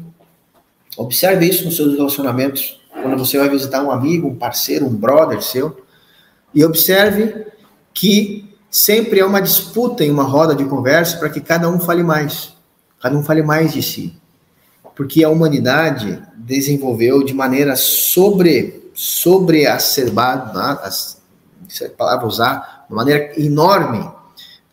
observe 0.99 1.49
isso 1.49 1.64
nos 1.64 1.77
seus 1.77 1.97
relacionamentos. 1.97 2.79
Quando 2.93 3.17
você 3.17 3.38
vai 3.38 3.49
visitar 3.49 3.83
um 3.83 3.90
amigo, 3.90 4.29
um 4.29 4.35
parceiro, 4.35 4.85
um 4.85 4.95
brother 4.95 5.40
seu, 5.40 5.83
e 6.55 6.64
observe 6.64 7.47
que 7.93 8.55
sempre 8.71 9.21
é 9.21 9.25
uma 9.25 9.40
disputa 9.40 10.05
em 10.05 10.11
uma 10.11 10.25
roda 10.25 10.55
de 10.55 10.64
conversa 10.64 11.17
para 11.19 11.31
que 11.31 11.40
cada 11.40 11.69
um 11.69 11.81
fale 11.81 12.03
mais. 12.03 12.55
Cada 13.01 13.17
um 13.17 13.23
fale 13.23 13.43
mais 13.43 13.73
de 13.73 13.83
si. 13.83 14.19
Porque 14.95 15.25
a 15.25 15.29
humanidade 15.29 16.23
desenvolveu 16.37 17.25
de 17.25 17.35
maneira 17.35 17.77
sobre 17.77 18.90
sobreacerbado, 18.95 20.59
essa 20.85 21.19
é 21.83 21.88
palavra 21.88 22.27
usar, 22.27 22.87
de 22.88 22.95
maneira 22.95 23.33
enorme, 23.40 24.09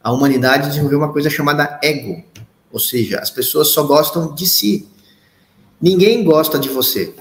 a 0.04 0.12
humanidade 0.12 0.70
desenvolveu 0.70 1.00
uma 1.00 1.12
coisa 1.12 1.30
chamada 1.30 1.80
ego. 1.84 2.24
Ou 2.72 2.80
seja, 2.80 3.20
as 3.20 3.30
pessoas 3.30 3.70
só 3.70 3.84
gostam 3.84 4.34
de 4.34 4.48
si. 4.48 4.88
Ninguém 5.82 6.24
gosta 6.24 6.58
de 6.58 6.70
você. 6.70 7.13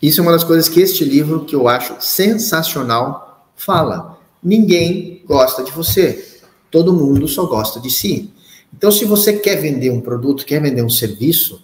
Isso 0.00 0.20
é 0.20 0.22
uma 0.22 0.32
das 0.32 0.44
coisas 0.44 0.68
que 0.68 0.80
este 0.80 1.04
livro, 1.04 1.44
que 1.44 1.54
eu 1.54 1.68
acho 1.68 1.96
sensacional, 2.00 3.31
fala. 3.64 4.18
Ninguém 4.42 5.22
gosta 5.26 5.62
de 5.62 5.70
você. 5.70 6.40
Todo 6.70 6.92
mundo 6.92 7.28
só 7.28 7.46
gosta 7.46 7.80
de 7.80 7.90
si. 7.90 8.32
Então, 8.74 8.90
se 8.90 9.04
você 9.04 9.34
quer 9.34 9.56
vender 9.56 9.90
um 9.90 10.00
produto, 10.00 10.44
quer 10.44 10.60
vender 10.60 10.82
um 10.82 10.90
serviço, 10.90 11.62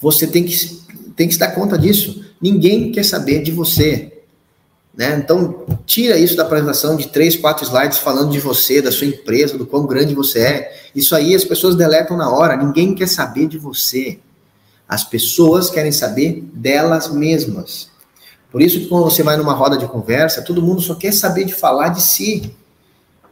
você 0.00 0.26
tem 0.26 0.44
que, 0.44 0.56
tem 1.14 1.28
que 1.28 1.34
se 1.34 1.40
dar 1.40 1.52
conta 1.52 1.78
disso. 1.78 2.24
Ninguém 2.40 2.90
quer 2.90 3.04
saber 3.04 3.42
de 3.42 3.52
você. 3.52 4.24
Né? 4.94 5.16
Então, 5.16 5.64
tira 5.86 6.18
isso 6.18 6.36
da 6.36 6.42
apresentação 6.42 6.96
de 6.96 7.08
três, 7.08 7.36
quatro 7.36 7.64
slides 7.64 7.98
falando 7.98 8.32
de 8.32 8.40
você, 8.40 8.82
da 8.82 8.92
sua 8.92 9.06
empresa, 9.06 9.56
do 9.56 9.64
quão 9.64 9.86
grande 9.86 10.14
você 10.14 10.40
é. 10.40 10.80
Isso 10.94 11.14
aí 11.14 11.34
as 11.34 11.44
pessoas 11.44 11.76
deletam 11.76 12.16
na 12.16 12.28
hora. 12.30 12.56
Ninguém 12.56 12.94
quer 12.94 13.08
saber 13.08 13.46
de 13.46 13.56
você. 13.56 14.18
As 14.86 15.04
pessoas 15.04 15.70
querem 15.70 15.92
saber 15.92 16.42
delas 16.52 17.10
mesmas. 17.10 17.91
Por 18.52 18.60
isso 18.60 18.78
que 18.78 18.86
quando 18.86 19.04
você 19.04 19.22
vai 19.22 19.36
numa 19.36 19.54
roda 19.54 19.76
de 19.76 19.86
conversa, 19.86 20.42
todo 20.42 20.62
mundo 20.62 20.80
só 20.80 20.94
quer 20.94 21.12
saber 21.12 21.44
de 21.44 21.54
falar 21.54 21.88
de 21.88 22.02
si. 22.02 22.54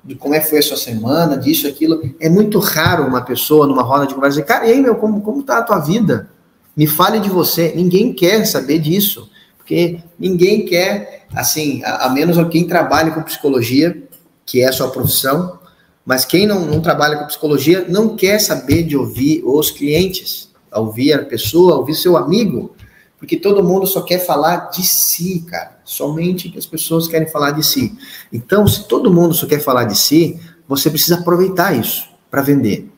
De 0.02 0.14
como 0.14 0.34
é 0.34 0.40
que 0.40 0.48
foi 0.48 0.60
a 0.60 0.62
sua 0.62 0.78
semana, 0.78 1.36
disso, 1.36 1.68
aquilo. 1.68 2.00
É 2.18 2.28
muito 2.28 2.58
raro 2.58 3.06
uma 3.06 3.20
pessoa 3.20 3.66
numa 3.66 3.82
roda 3.82 4.06
de 4.06 4.14
conversa 4.14 4.40
dizer, 4.40 4.46
cara, 4.46 4.66
e 4.66 4.72
aí, 4.72 4.80
meu, 4.80 4.96
como, 4.96 5.20
como 5.20 5.42
tá 5.42 5.58
a 5.58 5.62
tua 5.62 5.78
vida? 5.78 6.30
Me 6.74 6.86
fale 6.86 7.20
de 7.20 7.28
você. 7.28 7.72
Ninguém 7.76 8.14
quer 8.14 8.46
saber 8.46 8.78
disso. 8.78 9.30
Porque 9.58 10.00
ninguém 10.18 10.64
quer, 10.64 11.26
assim, 11.34 11.84
a, 11.84 12.06
a 12.06 12.08
menos 12.08 12.36
quem 12.48 12.66
trabalha 12.66 13.10
com 13.10 13.22
psicologia, 13.22 14.02
que 14.46 14.62
é 14.62 14.68
a 14.68 14.72
sua 14.72 14.88
profissão, 14.88 15.58
mas 16.04 16.24
quem 16.24 16.46
não, 16.46 16.64
não 16.64 16.80
trabalha 16.80 17.18
com 17.18 17.26
psicologia 17.26 17.84
não 17.86 18.16
quer 18.16 18.40
saber 18.40 18.84
de 18.84 18.96
ouvir 18.96 19.42
os 19.44 19.70
clientes 19.70 20.50
ouvir 20.72 21.12
a 21.12 21.24
pessoa, 21.24 21.76
ouvir 21.76 21.94
seu 21.94 22.16
amigo, 22.16 22.74
porque 23.20 23.36
todo 23.36 23.62
mundo 23.62 23.86
só 23.86 24.00
quer 24.00 24.18
falar 24.18 24.70
de 24.70 24.82
si, 24.82 25.44
cara. 25.46 25.78
Somente 25.84 26.48
que 26.48 26.58
as 26.58 26.64
pessoas 26.64 27.06
querem 27.06 27.28
falar 27.28 27.50
de 27.50 27.62
si. 27.62 27.94
Então, 28.32 28.66
se 28.66 28.88
todo 28.88 29.12
mundo 29.12 29.34
só 29.34 29.46
quer 29.46 29.60
falar 29.60 29.84
de 29.84 29.96
si, 29.96 30.40
você 30.66 30.88
precisa 30.88 31.16
aproveitar 31.16 31.78
isso 31.78 32.08
para 32.30 32.40
vender. 32.40 32.90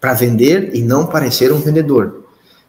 Para 0.00 0.14
vender 0.14 0.76
e 0.76 0.80
não 0.80 1.06
parecer 1.06 1.52
um 1.52 1.58
vendedor. 1.58 2.24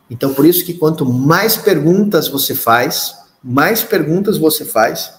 Então, 0.10 0.34
por 0.34 0.48
isso 0.48 0.66
que 0.66 0.74
quanto 0.74 1.06
mais 1.06 1.56
perguntas 1.56 2.28
você 2.28 2.56
faz, 2.56 3.16
mais 3.44 3.84
perguntas 3.84 4.40
você 4.40 4.66
faz 4.66 5.14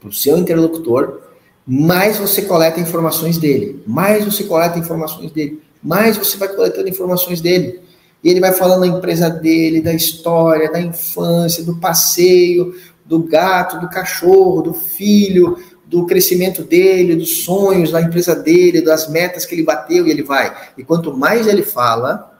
para 0.00 0.08
o 0.08 0.12
seu 0.12 0.38
interlocutor, 0.38 1.20
mais 1.66 2.16
você 2.16 2.42
coleta 2.42 2.78
informações 2.78 3.38
dele. 3.38 3.82
Mais 3.84 4.24
você 4.24 4.44
coleta 4.44 4.78
informações 4.78 5.32
dele. 5.32 5.60
Mais 5.82 6.16
você 6.16 6.36
vai 6.36 6.48
coletando 6.48 6.88
informações 6.88 7.40
dele. 7.40 7.80
E 8.22 8.30
ele 8.30 8.40
vai 8.40 8.52
falando 8.52 8.80
da 8.80 8.86
empresa 8.86 9.30
dele, 9.30 9.80
da 9.80 9.92
história, 9.92 10.70
da 10.70 10.80
infância, 10.80 11.64
do 11.64 11.76
passeio, 11.76 12.74
do 13.04 13.22
gato, 13.22 13.78
do 13.78 13.88
cachorro, 13.88 14.62
do 14.62 14.74
filho, 14.74 15.58
do 15.86 16.06
crescimento 16.06 16.64
dele, 16.64 17.14
dos 17.14 17.44
sonhos 17.44 17.92
da 17.92 18.02
empresa 18.02 18.34
dele, 18.34 18.82
das 18.82 19.08
metas 19.08 19.46
que 19.46 19.54
ele 19.54 19.62
bateu 19.62 20.06
e 20.06 20.10
ele 20.10 20.22
vai. 20.22 20.54
E 20.76 20.82
quanto 20.82 21.16
mais 21.16 21.46
ele 21.46 21.62
fala, 21.62 22.36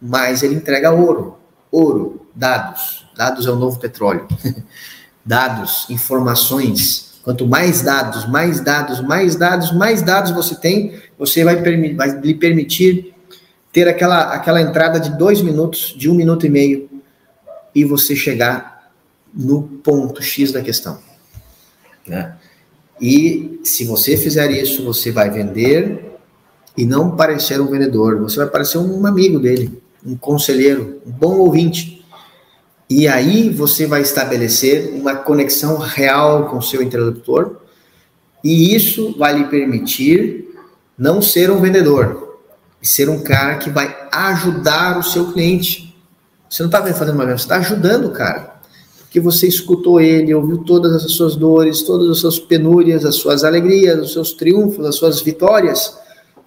mais 0.00 0.42
ele 0.42 0.56
entrega 0.56 0.90
ouro. 0.90 1.38
Ouro, 1.70 2.26
dados. 2.34 3.06
Dados 3.16 3.46
é 3.46 3.50
o 3.50 3.56
novo 3.56 3.78
petróleo. 3.78 4.26
dados, 5.24 5.86
informações. 5.88 7.20
Quanto 7.22 7.46
mais 7.46 7.82
dados, 7.82 8.28
mais 8.28 8.60
dados, 8.60 9.00
mais 9.00 9.36
dados, 9.36 9.72
mais 9.72 10.02
dados 10.02 10.32
você 10.32 10.56
tem, 10.56 11.00
você 11.16 11.44
vai, 11.44 11.54
vai 11.94 12.20
lhe 12.20 12.34
permitir 12.34 13.11
ter 13.72 13.88
aquela, 13.88 14.34
aquela 14.34 14.60
entrada 14.60 15.00
de 15.00 15.16
dois 15.16 15.40
minutos, 15.40 15.94
de 15.96 16.10
um 16.10 16.14
minuto 16.14 16.46
e 16.46 16.50
meio, 16.50 16.90
e 17.74 17.84
você 17.84 18.14
chegar 18.14 18.92
no 19.34 19.62
ponto 19.62 20.22
X 20.22 20.52
da 20.52 20.60
questão. 20.60 20.98
Né? 22.06 22.36
E 23.00 23.60
se 23.64 23.84
você 23.84 24.16
fizer 24.16 24.50
isso, 24.50 24.84
você 24.84 25.10
vai 25.10 25.30
vender 25.30 26.12
e 26.76 26.84
não 26.84 27.16
parecer 27.16 27.60
um 27.60 27.66
vendedor, 27.66 28.20
você 28.20 28.36
vai 28.36 28.46
parecer 28.46 28.78
um 28.78 29.06
amigo 29.06 29.38
dele, 29.38 29.82
um 30.04 30.16
conselheiro, 30.16 31.00
um 31.06 31.10
bom 31.10 31.38
ouvinte. 31.38 32.04
E 32.88 33.08
aí 33.08 33.48
você 33.48 33.86
vai 33.86 34.02
estabelecer 34.02 34.92
uma 34.94 35.16
conexão 35.16 35.78
real 35.78 36.50
com 36.50 36.58
o 36.58 36.62
seu 36.62 36.82
interlocutor, 36.82 37.56
e 38.44 38.74
isso 38.74 39.16
vai 39.16 39.38
lhe 39.38 39.44
permitir 39.44 40.48
não 40.98 41.22
ser 41.22 41.50
um 41.50 41.60
vendedor, 41.60 42.31
e 42.82 42.86
ser 42.86 43.08
um 43.08 43.22
cara 43.22 43.58
que 43.58 43.70
vai 43.70 43.96
ajudar 44.10 44.98
o 44.98 45.02
seu 45.02 45.32
cliente. 45.32 45.96
Você 46.50 46.64
não 46.64 46.68
está 46.68 46.82
fazendo 46.92 47.14
uma 47.14 47.24
venda, 47.24 47.38
você 47.38 47.44
está 47.44 47.56
ajudando 47.56 48.06
o 48.06 48.10
cara. 48.10 48.52
Porque 48.98 49.20
você 49.20 49.46
escutou 49.46 50.00
ele, 50.00 50.34
ouviu 50.34 50.58
todas 50.58 51.04
as 51.04 51.12
suas 51.12 51.36
dores, 51.36 51.82
todas 51.82 52.10
as 52.10 52.18
suas 52.18 52.38
penúrias, 52.38 53.04
as 53.04 53.14
suas 53.14 53.44
alegrias, 53.44 54.00
os 54.00 54.12
seus 54.12 54.32
triunfos, 54.32 54.84
as 54.84 54.96
suas 54.96 55.20
vitórias, 55.20 55.96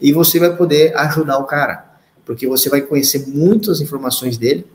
e 0.02 0.12
você 0.12 0.40
vai 0.40 0.56
poder 0.56 0.96
ajudar 0.98 1.38
o 1.38 1.46
cara. 1.46 1.86
Porque 2.26 2.48
você 2.48 2.70
vai 2.70 2.82
conhecer 2.82 3.28
muitas 3.28 3.80
informações 3.80 4.38
dele 4.38 4.66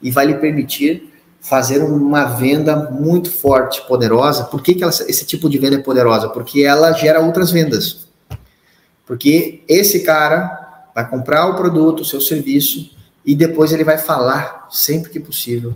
e 0.00 0.10
vai 0.10 0.26
lhe 0.26 0.34
permitir 0.34 1.12
fazer 1.40 1.82
uma 1.82 2.24
venda 2.24 2.90
muito 2.90 3.30
forte, 3.30 3.82
poderosa. 3.86 4.44
Por 4.44 4.62
que, 4.62 4.74
que 4.74 4.82
ela, 4.82 4.92
esse 4.92 5.24
tipo 5.24 5.50
de 5.50 5.58
venda 5.58 5.76
é 5.76 5.80
poderosa? 5.80 6.28
Porque 6.28 6.62
ela 6.62 6.92
gera 6.92 7.20
outras 7.20 7.50
vendas. 7.50 8.06
Porque 9.06 9.64
esse 9.66 10.00
cara 10.00 10.59
vai 10.94 11.08
comprar 11.08 11.46
o 11.46 11.56
produto, 11.56 12.00
o 12.00 12.04
seu 12.04 12.20
serviço, 12.20 12.90
e 13.24 13.34
depois 13.34 13.72
ele 13.72 13.84
vai 13.84 13.98
falar, 13.98 14.68
sempre 14.70 15.10
que 15.10 15.20
possível. 15.20 15.74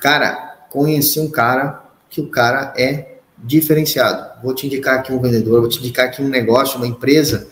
Cara, 0.00 0.66
conheci 0.70 1.18
um 1.20 1.30
cara 1.30 1.82
que 2.08 2.20
o 2.20 2.28
cara 2.28 2.72
é 2.76 3.18
diferenciado. 3.36 4.42
Vou 4.42 4.54
te 4.54 4.66
indicar 4.66 4.98
aqui 4.98 5.12
um 5.12 5.20
vendedor, 5.20 5.60
vou 5.60 5.68
te 5.68 5.78
indicar 5.78 6.06
aqui 6.06 6.22
um 6.22 6.28
negócio, 6.28 6.76
uma 6.76 6.86
empresa 6.86 7.48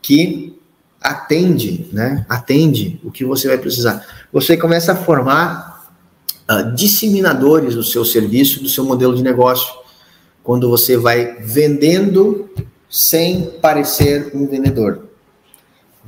que 0.00 0.58
atende, 1.00 1.88
né? 1.92 2.24
Atende 2.28 3.00
o 3.04 3.10
que 3.10 3.24
você 3.24 3.48
vai 3.48 3.58
precisar. 3.58 4.04
Você 4.32 4.56
começa 4.56 4.92
a 4.92 4.96
formar 4.96 5.92
uh, 6.50 6.74
disseminadores 6.74 7.74
do 7.74 7.82
seu 7.82 8.04
serviço, 8.04 8.62
do 8.62 8.68
seu 8.68 8.84
modelo 8.84 9.14
de 9.14 9.22
negócio, 9.22 9.72
quando 10.42 10.68
você 10.68 10.96
vai 10.96 11.36
vendendo 11.40 12.48
sem 12.88 13.50
parecer 13.60 14.30
um 14.34 14.46
vendedor. 14.46 15.05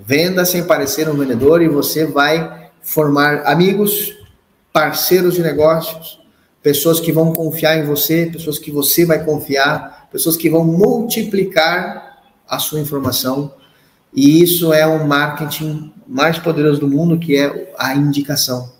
Venda 0.00 0.44
sem 0.44 0.64
parecer 0.64 1.08
um 1.08 1.16
vendedor 1.16 1.60
e 1.60 1.68
você 1.68 2.06
vai 2.06 2.70
formar 2.80 3.42
amigos, 3.44 4.16
parceiros 4.72 5.34
de 5.34 5.42
negócios, 5.42 6.20
pessoas 6.62 7.00
que 7.00 7.10
vão 7.10 7.32
confiar 7.32 7.78
em 7.78 7.84
você, 7.84 8.26
pessoas 8.26 8.60
que 8.60 8.70
você 8.70 9.04
vai 9.04 9.24
confiar, 9.24 10.08
pessoas 10.12 10.36
que 10.36 10.48
vão 10.48 10.64
multiplicar 10.64 12.22
a 12.48 12.60
sua 12.60 12.78
informação. 12.78 13.52
E 14.14 14.40
isso 14.40 14.72
é 14.72 14.86
o 14.86 15.04
marketing 15.04 15.92
mais 16.06 16.38
poderoso 16.38 16.78
do 16.78 16.88
mundo, 16.88 17.18
que 17.18 17.36
é 17.36 17.74
a 17.76 17.94
indicação. 17.94 18.72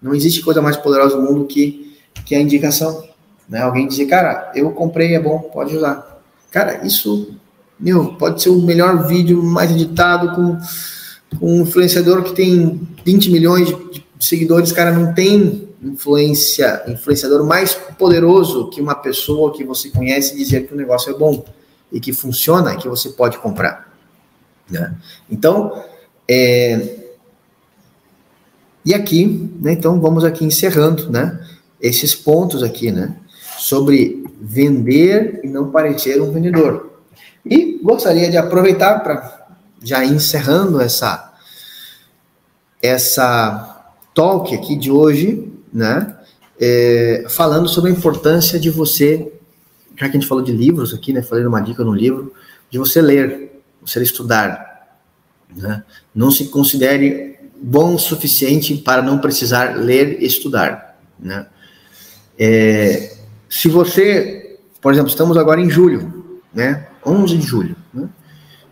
Não 0.00 0.14
existe 0.14 0.40
coisa 0.40 0.62
mais 0.62 0.76
poderosa 0.76 1.16
do 1.16 1.22
mundo 1.22 1.44
que, 1.44 1.98
que 2.24 2.34
a 2.34 2.40
indicação. 2.40 3.06
Né? 3.46 3.60
Alguém 3.60 3.86
dizer, 3.86 4.06
cara, 4.06 4.50
eu 4.54 4.70
comprei, 4.70 5.14
é 5.14 5.20
bom, 5.20 5.38
pode 5.38 5.76
usar. 5.76 6.22
Cara, 6.50 6.84
isso 6.86 7.35
meu, 7.78 8.14
pode 8.14 8.42
ser 8.42 8.48
o 8.48 8.62
melhor 8.62 9.06
vídeo 9.06 9.42
mais 9.42 9.70
editado 9.70 10.34
com, 10.34 10.58
com 11.38 11.58
um 11.58 11.62
influenciador 11.62 12.22
que 12.22 12.34
tem 12.34 12.80
20 13.04 13.30
milhões 13.30 13.68
de, 13.68 14.06
seguidores, 14.18 14.72
cara, 14.72 14.92
não 14.92 15.12
tem 15.12 15.68
influência, 15.82 16.82
influenciador 16.88 17.44
mais 17.44 17.74
poderoso 17.74 18.70
que 18.70 18.80
uma 18.80 18.94
pessoa 18.94 19.52
que 19.52 19.62
você 19.62 19.90
conhece 19.90 20.36
dizer 20.36 20.66
que 20.66 20.74
o 20.74 20.76
negócio 20.76 21.14
é 21.14 21.18
bom 21.18 21.44
e 21.92 22.00
que 22.00 22.12
funciona 22.12 22.72
e 22.72 22.78
que 22.78 22.88
você 22.88 23.10
pode 23.10 23.38
comprar. 23.38 23.92
Né? 24.68 24.96
Então, 25.30 25.84
é... 26.26 26.96
e 28.84 28.94
aqui, 28.94 29.50
né, 29.60 29.72
então 29.72 30.00
vamos 30.00 30.24
aqui 30.24 30.44
encerrando, 30.44 31.10
né, 31.10 31.38
esses 31.80 32.14
pontos 32.14 32.62
aqui, 32.62 32.90
né, 32.90 33.16
sobre 33.58 34.24
vender 34.40 35.40
e 35.44 35.48
não 35.48 35.70
parecer 35.70 36.20
um 36.20 36.32
vendedor. 36.32 36.95
E 37.48 37.78
gostaria 37.82 38.30
de 38.30 38.36
aproveitar 38.36 39.00
para 39.00 39.46
já 39.82 40.04
encerrando 40.04 40.80
essa 40.80 41.34
essa 42.82 43.92
talk 44.14 44.54
aqui 44.54 44.76
de 44.76 44.90
hoje, 44.90 45.52
né? 45.72 46.14
É, 46.58 47.26
falando 47.28 47.68
sobre 47.68 47.90
a 47.90 47.94
importância 47.94 48.58
de 48.58 48.70
você, 48.70 49.32
já 49.94 50.08
que 50.08 50.16
a 50.16 50.20
gente 50.20 50.26
falou 50.26 50.42
de 50.42 50.52
livros 50.52 50.94
aqui, 50.94 51.12
né? 51.12 51.22
Falei 51.22 51.44
uma 51.46 51.60
dica 51.60 51.84
no 51.84 51.92
livro, 51.92 52.32
de 52.70 52.78
você 52.78 53.00
ler, 53.00 53.60
você 53.80 54.02
estudar. 54.02 54.98
Né? 55.54 55.84
Não 56.14 56.30
se 56.30 56.46
considere 56.46 57.38
bom 57.60 57.94
o 57.94 57.98
suficiente 57.98 58.74
para 58.76 59.02
não 59.02 59.18
precisar 59.18 59.76
ler 59.76 60.22
e 60.22 60.26
estudar. 60.26 60.98
Né? 61.18 61.46
É, 62.38 63.16
se 63.48 63.68
você, 63.68 64.58
por 64.80 64.92
exemplo, 64.92 65.10
estamos 65.10 65.36
agora 65.36 65.60
em 65.60 65.70
julho, 65.70 66.40
né? 66.52 66.88
11 67.06 67.38
de 67.38 67.46
julho. 67.46 67.76
Né? 67.92 68.08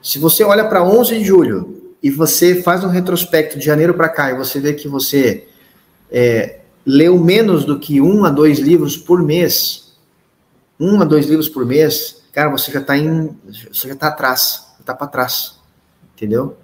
Se 0.03 0.19
você 0.19 0.45
olha 0.45 0.65
para 0.69 0.85
11 0.85 1.19
de 1.19 1.25
julho 1.25 1.95
e 2.03 2.11
você 2.11 2.63
faz 2.63 2.85
um 2.85 2.89
retrospecto 2.89 3.59
de 3.59 3.65
janeiro 3.65 3.95
para 3.95 4.09
cá 4.09 4.31
e 4.31 4.37
você 4.37 4.61
vê 4.61 4.75
que 4.75 4.89
você 4.89 5.49
é, 6.11 6.61
leu 6.85 7.19
menos 7.19 7.65
do 7.65 7.79
que 7.79 8.01
um 8.01 8.25
a 8.25 8.31
dois 8.31 8.59
livros 8.59 8.97
por 8.97 9.23
mês, 9.23 9.95
um 10.79 11.01
a 11.01 11.05
dois 11.05 11.27
livros 11.27 11.49
por 11.49 11.65
mês, 11.65 12.23
cara, 12.33 12.51
você 12.51 12.71
já 12.71 12.81
está 12.81 12.99
em, 12.99 13.35
você 13.73 13.89
já 13.89 13.95
está 13.95 14.09
atrás, 14.09 14.67
está 14.79 14.95
para 14.95 15.07
trás, 15.07 15.59
entendeu? 16.15 16.57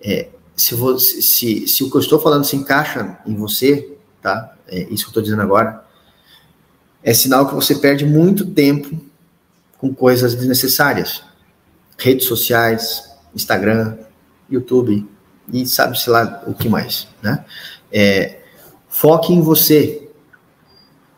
É, 0.00 0.28
se, 0.56 0.74
você, 0.74 1.22
se, 1.22 1.68
se 1.68 1.84
o 1.84 1.90
que 1.90 1.96
eu 1.96 2.00
estou 2.00 2.18
falando 2.18 2.44
se 2.44 2.56
encaixa 2.56 3.18
em 3.24 3.36
você, 3.36 3.96
tá? 4.20 4.56
É 4.66 4.80
isso 4.90 5.04
que 5.04 5.08
eu 5.08 5.10
estou 5.10 5.22
dizendo 5.22 5.42
agora, 5.42 5.84
é 7.02 7.14
sinal 7.14 7.46
que 7.46 7.54
você 7.54 7.76
perde 7.76 8.04
muito 8.04 8.44
tempo 8.44 9.07
com 9.78 9.94
coisas 9.94 10.34
desnecessárias. 10.34 11.22
Redes 11.96 12.26
sociais, 12.26 13.04
Instagram, 13.34 13.96
YouTube 14.50 15.08
e 15.52 15.66
sabe-se 15.66 16.10
lá 16.10 16.42
o 16.46 16.54
que 16.54 16.68
mais, 16.68 17.08
né? 17.22 17.44
É, 17.90 18.40
foque 18.88 19.32
em 19.32 19.40
você, 19.40 20.08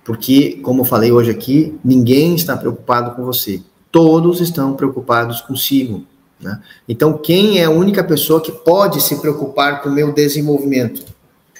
porque, 0.04 0.60
como 0.62 0.82
eu 0.82 0.84
falei 0.84 1.10
hoje 1.12 1.30
aqui, 1.30 1.78
ninguém 1.84 2.34
está 2.34 2.56
preocupado 2.56 3.14
com 3.14 3.24
você. 3.24 3.62
Todos 3.90 4.40
estão 4.40 4.74
preocupados 4.74 5.40
consigo. 5.40 6.04
Né? 6.40 6.60
Então, 6.88 7.18
quem 7.18 7.60
é 7.60 7.64
a 7.64 7.70
única 7.70 8.02
pessoa 8.02 8.40
que 8.40 8.52
pode 8.52 9.00
se 9.02 9.20
preocupar 9.20 9.82
com 9.82 9.88
o 9.88 9.92
meu 9.92 10.12
desenvolvimento, 10.12 11.04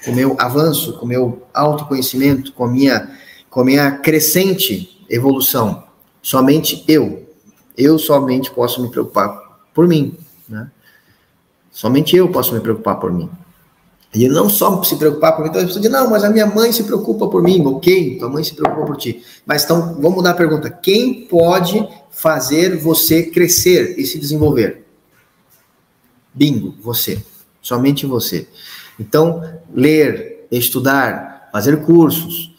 com 0.05 0.13
o 0.13 0.15
meu 0.15 0.37
avanço, 0.39 0.95
com 0.95 1.05
o 1.05 1.09
meu 1.09 1.43
autoconhecimento, 1.53 2.53
com 2.53 2.65
a 2.65 2.69
minha, 2.69 3.11
com 3.51 3.61
a 3.61 3.65
minha 3.65 3.91
crescente 3.93 5.05
evolução? 5.09 5.89
Somente 6.22 6.85
eu. 6.87 7.26
Eu 7.76 7.98
somente 7.98 8.50
posso 8.50 8.83
me 8.83 8.90
preocupar 8.90 9.28
por 9.72 9.88
mim. 9.88 10.16
Né? 10.48 10.70
Somente 11.70 12.16
eu 12.16 12.30
posso 12.30 12.52
me 12.52 12.61
preocupar 12.61 12.98
por 12.98 13.12
mim. 13.12 13.30
E 14.12 14.28
não 14.28 14.50
só 14.50 14.83
se 14.83 14.96
preocupar 14.96 15.37
por 15.37 15.42
mim, 15.42 15.50
então 15.50 15.61
as 15.61 15.68
pessoas 15.68 15.85
dizem, 15.85 15.96
não, 15.96 16.11
mas 16.11 16.24
a 16.24 16.30
minha 16.30 16.46
mãe 16.46 16.72
se 16.72 16.83
preocupa 16.83 17.28
por 17.28 17.42
mim, 17.42 17.64
ok, 17.64 18.18
tua 18.18 18.28
mãe 18.28 18.42
se 18.42 18.54
preocupa 18.54 18.85
por 18.85 18.96
ti. 18.96 19.22
Mas 19.46 19.62
então, 19.62 19.94
vamos 19.94 20.16
mudar 20.16 20.30
a 20.30 20.35
pergunta: 20.35 20.68
quem 20.68 21.26
pode 21.26 21.88
fazer 22.11 22.76
você 22.76 23.22
crescer 23.22 23.94
e 23.98 24.04
se 24.04 24.18
desenvolver? 24.18 24.85
Bingo, 26.35 26.74
você. 26.83 27.22
Somente 27.62 28.04
você. 28.04 28.48
Então, 28.98 29.42
ler, 29.72 30.46
estudar, 30.50 31.48
fazer 31.52 31.85
cursos, 31.85 32.52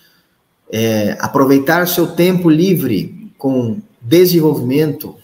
é, 0.72 1.18
aproveitar 1.20 1.86
seu 1.88 2.08
tempo 2.08 2.50
livre 2.50 3.21
com 3.42 3.82
desenvolvimento 4.00 5.16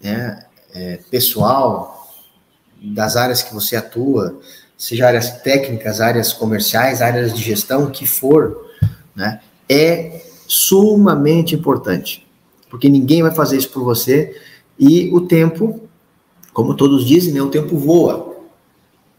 né, 0.00 0.46
é, 0.72 0.98
pessoal 1.10 2.10
das 2.80 3.18
áreas 3.18 3.42
que 3.42 3.52
você 3.52 3.76
atua, 3.76 4.40
seja 4.78 5.06
áreas 5.06 5.42
técnicas, 5.42 6.00
áreas 6.00 6.32
comerciais, 6.32 7.02
áreas 7.02 7.34
de 7.34 7.42
gestão, 7.42 7.90
que 7.90 8.06
for, 8.06 8.66
né, 9.14 9.42
é 9.68 10.24
sumamente 10.48 11.54
importante, 11.54 12.26
porque 12.70 12.88
ninguém 12.88 13.22
vai 13.22 13.34
fazer 13.34 13.58
isso 13.58 13.68
por 13.68 13.84
você 13.84 14.34
e 14.78 15.10
o 15.12 15.26
tempo, 15.26 15.86
como 16.54 16.74
todos 16.74 17.04
dizem, 17.04 17.34
né, 17.34 17.42
o 17.42 17.50
tempo 17.50 17.76
voa, 17.76 18.38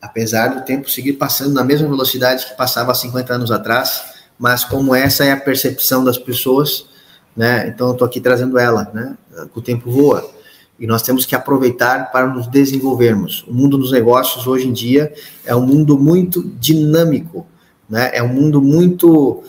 apesar 0.01 0.47
do 0.47 0.65
tempo 0.65 0.89
seguir 0.89 1.13
passando 1.13 1.53
na 1.53 1.63
mesma 1.63 1.87
velocidade 1.87 2.47
que 2.47 2.57
passava 2.57 2.91
há 2.91 2.95
50 2.95 3.35
anos 3.35 3.51
atrás, 3.51 4.01
mas 4.39 4.63
como 4.63 4.95
essa 4.95 5.23
é 5.23 5.31
a 5.31 5.37
percepção 5.37 6.03
das 6.03 6.17
pessoas, 6.17 6.96
né, 7.37 7.67
então 7.67 7.91
estou 7.91 8.05
aqui 8.05 8.19
trazendo 8.19 8.59
ela, 8.59 8.91
né, 8.93 9.15
o 9.55 9.61
tempo 9.61 9.89
voa 9.89 10.37
e 10.79 10.85
nós 10.85 11.01
temos 11.01 11.25
que 11.25 11.35
aproveitar 11.35 12.11
para 12.11 12.27
nos 12.27 12.47
desenvolvermos. 12.47 13.43
O 13.47 13.53
mundo 13.53 13.77
dos 13.77 13.91
negócios 13.91 14.45
hoje 14.45 14.67
em 14.67 14.73
dia 14.73 15.11
é 15.43 15.55
um 15.55 15.65
mundo 15.65 15.97
muito 15.97 16.43
dinâmico, 16.59 17.47
né? 17.89 18.11
É 18.13 18.21
um 18.21 18.27
mundo 18.27 18.61
muito 18.61 19.43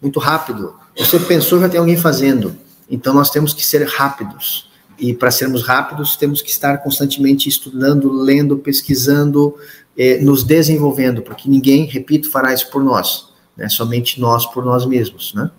muito 0.00 0.18
rápido. 0.18 0.74
Você 0.96 1.18
pensou 1.18 1.60
já 1.60 1.68
tem 1.68 1.78
alguém 1.78 1.96
fazendo. 1.96 2.56
Então 2.88 3.12
nós 3.12 3.30
temos 3.30 3.52
que 3.52 3.64
ser 3.64 3.86
rápidos. 3.86 4.70
E 4.98 5.14
para 5.14 5.30
sermos 5.30 5.62
rápidos, 5.62 6.16
temos 6.16 6.42
que 6.42 6.50
estar 6.50 6.78
constantemente 6.78 7.48
estudando, 7.48 8.10
lendo, 8.12 8.58
pesquisando, 8.58 9.54
eh, 9.96 10.18
nos 10.20 10.42
desenvolvendo, 10.42 11.22
porque 11.22 11.48
ninguém, 11.48 11.86
repito, 11.86 12.30
fará 12.30 12.52
isso 12.52 12.70
por 12.70 12.84
nós, 12.84 13.28
né? 13.56 13.68
Somente 13.68 14.20
nós 14.20 14.44
por 14.46 14.64
nós 14.64 14.84
mesmos, 14.84 15.32
né? 15.34 15.50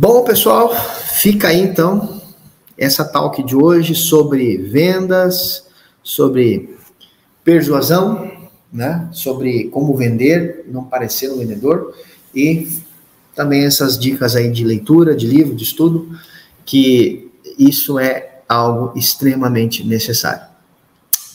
Bom, 0.00 0.22
pessoal, 0.22 0.72
fica 1.16 1.48
aí 1.48 1.60
então 1.60 2.22
essa 2.78 3.04
talk 3.04 3.42
de 3.42 3.56
hoje 3.56 3.96
sobre 3.96 4.56
vendas, 4.56 5.64
sobre 6.04 6.76
persuasão, 7.42 8.30
né? 8.72 9.08
sobre 9.10 9.64
como 9.64 9.96
vender, 9.96 10.64
não 10.68 10.84
parecer 10.84 11.32
um 11.32 11.38
vendedor, 11.38 11.96
e 12.32 12.68
também 13.34 13.64
essas 13.64 13.98
dicas 13.98 14.36
aí 14.36 14.48
de 14.52 14.64
leitura, 14.64 15.16
de 15.16 15.26
livro, 15.26 15.56
de 15.56 15.64
estudo, 15.64 16.16
que 16.64 17.32
isso 17.58 17.98
é 17.98 18.42
algo 18.48 18.96
extremamente 18.96 19.82
necessário. 19.82 20.46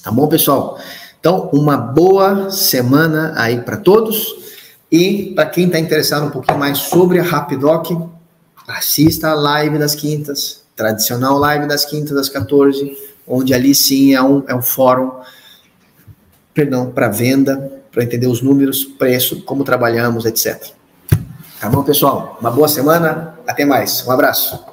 Tá 0.02 0.10
bom, 0.10 0.26
pessoal? 0.30 0.80
Então, 1.20 1.50
uma 1.52 1.76
boa 1.76 2.50
semana 2.50 3.34
aí 3.36 3.60
para 3.60 3.76
todos. 3.76 4.42
E 4.90 5.34
para 5.36 5.48
quem 5.48 5.66
está 5.66 5.80
interessado 5.80 6.28
um 6.28 6.30
pouquinho 6.30 6.60
mais 6.60 6.78
sobre 6.78 7.20
a 7.20 7.24
Rapidoc, 7.24 8.13
assista 8.78 9.30
a 9.30 9.34
live 9.34 9.78
das 9.78 9.96
quintas, 9.96 10.62
tradicional 10.76 11.38
live 11.38 11.68
das 11.68 11.86
quintas 11.86 12.18
às 12.18 12.30
14, 12.30 12.98
onde 13.28 13.54
ali 13.54 13.74
sim 13.74 14.14
é 14.14 14.22
um, 14.22 14.44
é 14.48 14.56
um 14.56 14.62
fórum, 14.62 15.12
perdão, 16.54 16.92
para 16.92 17.08
venda, 17.10 17.82
para 17.92 18.04
entender 18.04 18.28
os 18.28 18.42
números, 18.42 18.84
preço, 18.84 19.44
como 19.44 19.64
trabalhamos, 19.64 20.26
etc. 20.26 20.72
Tá 21.60 21.70
bom, 21.70 21.84
pessoal? 21.84 22.38
Uma 22.42 22.52
boa 22.52 22.68
semana, 22.68 23.36
até 23.48 23.64
mais. 23.64 24.06
Um 24.06 24.12
abraço. 24.12 24.73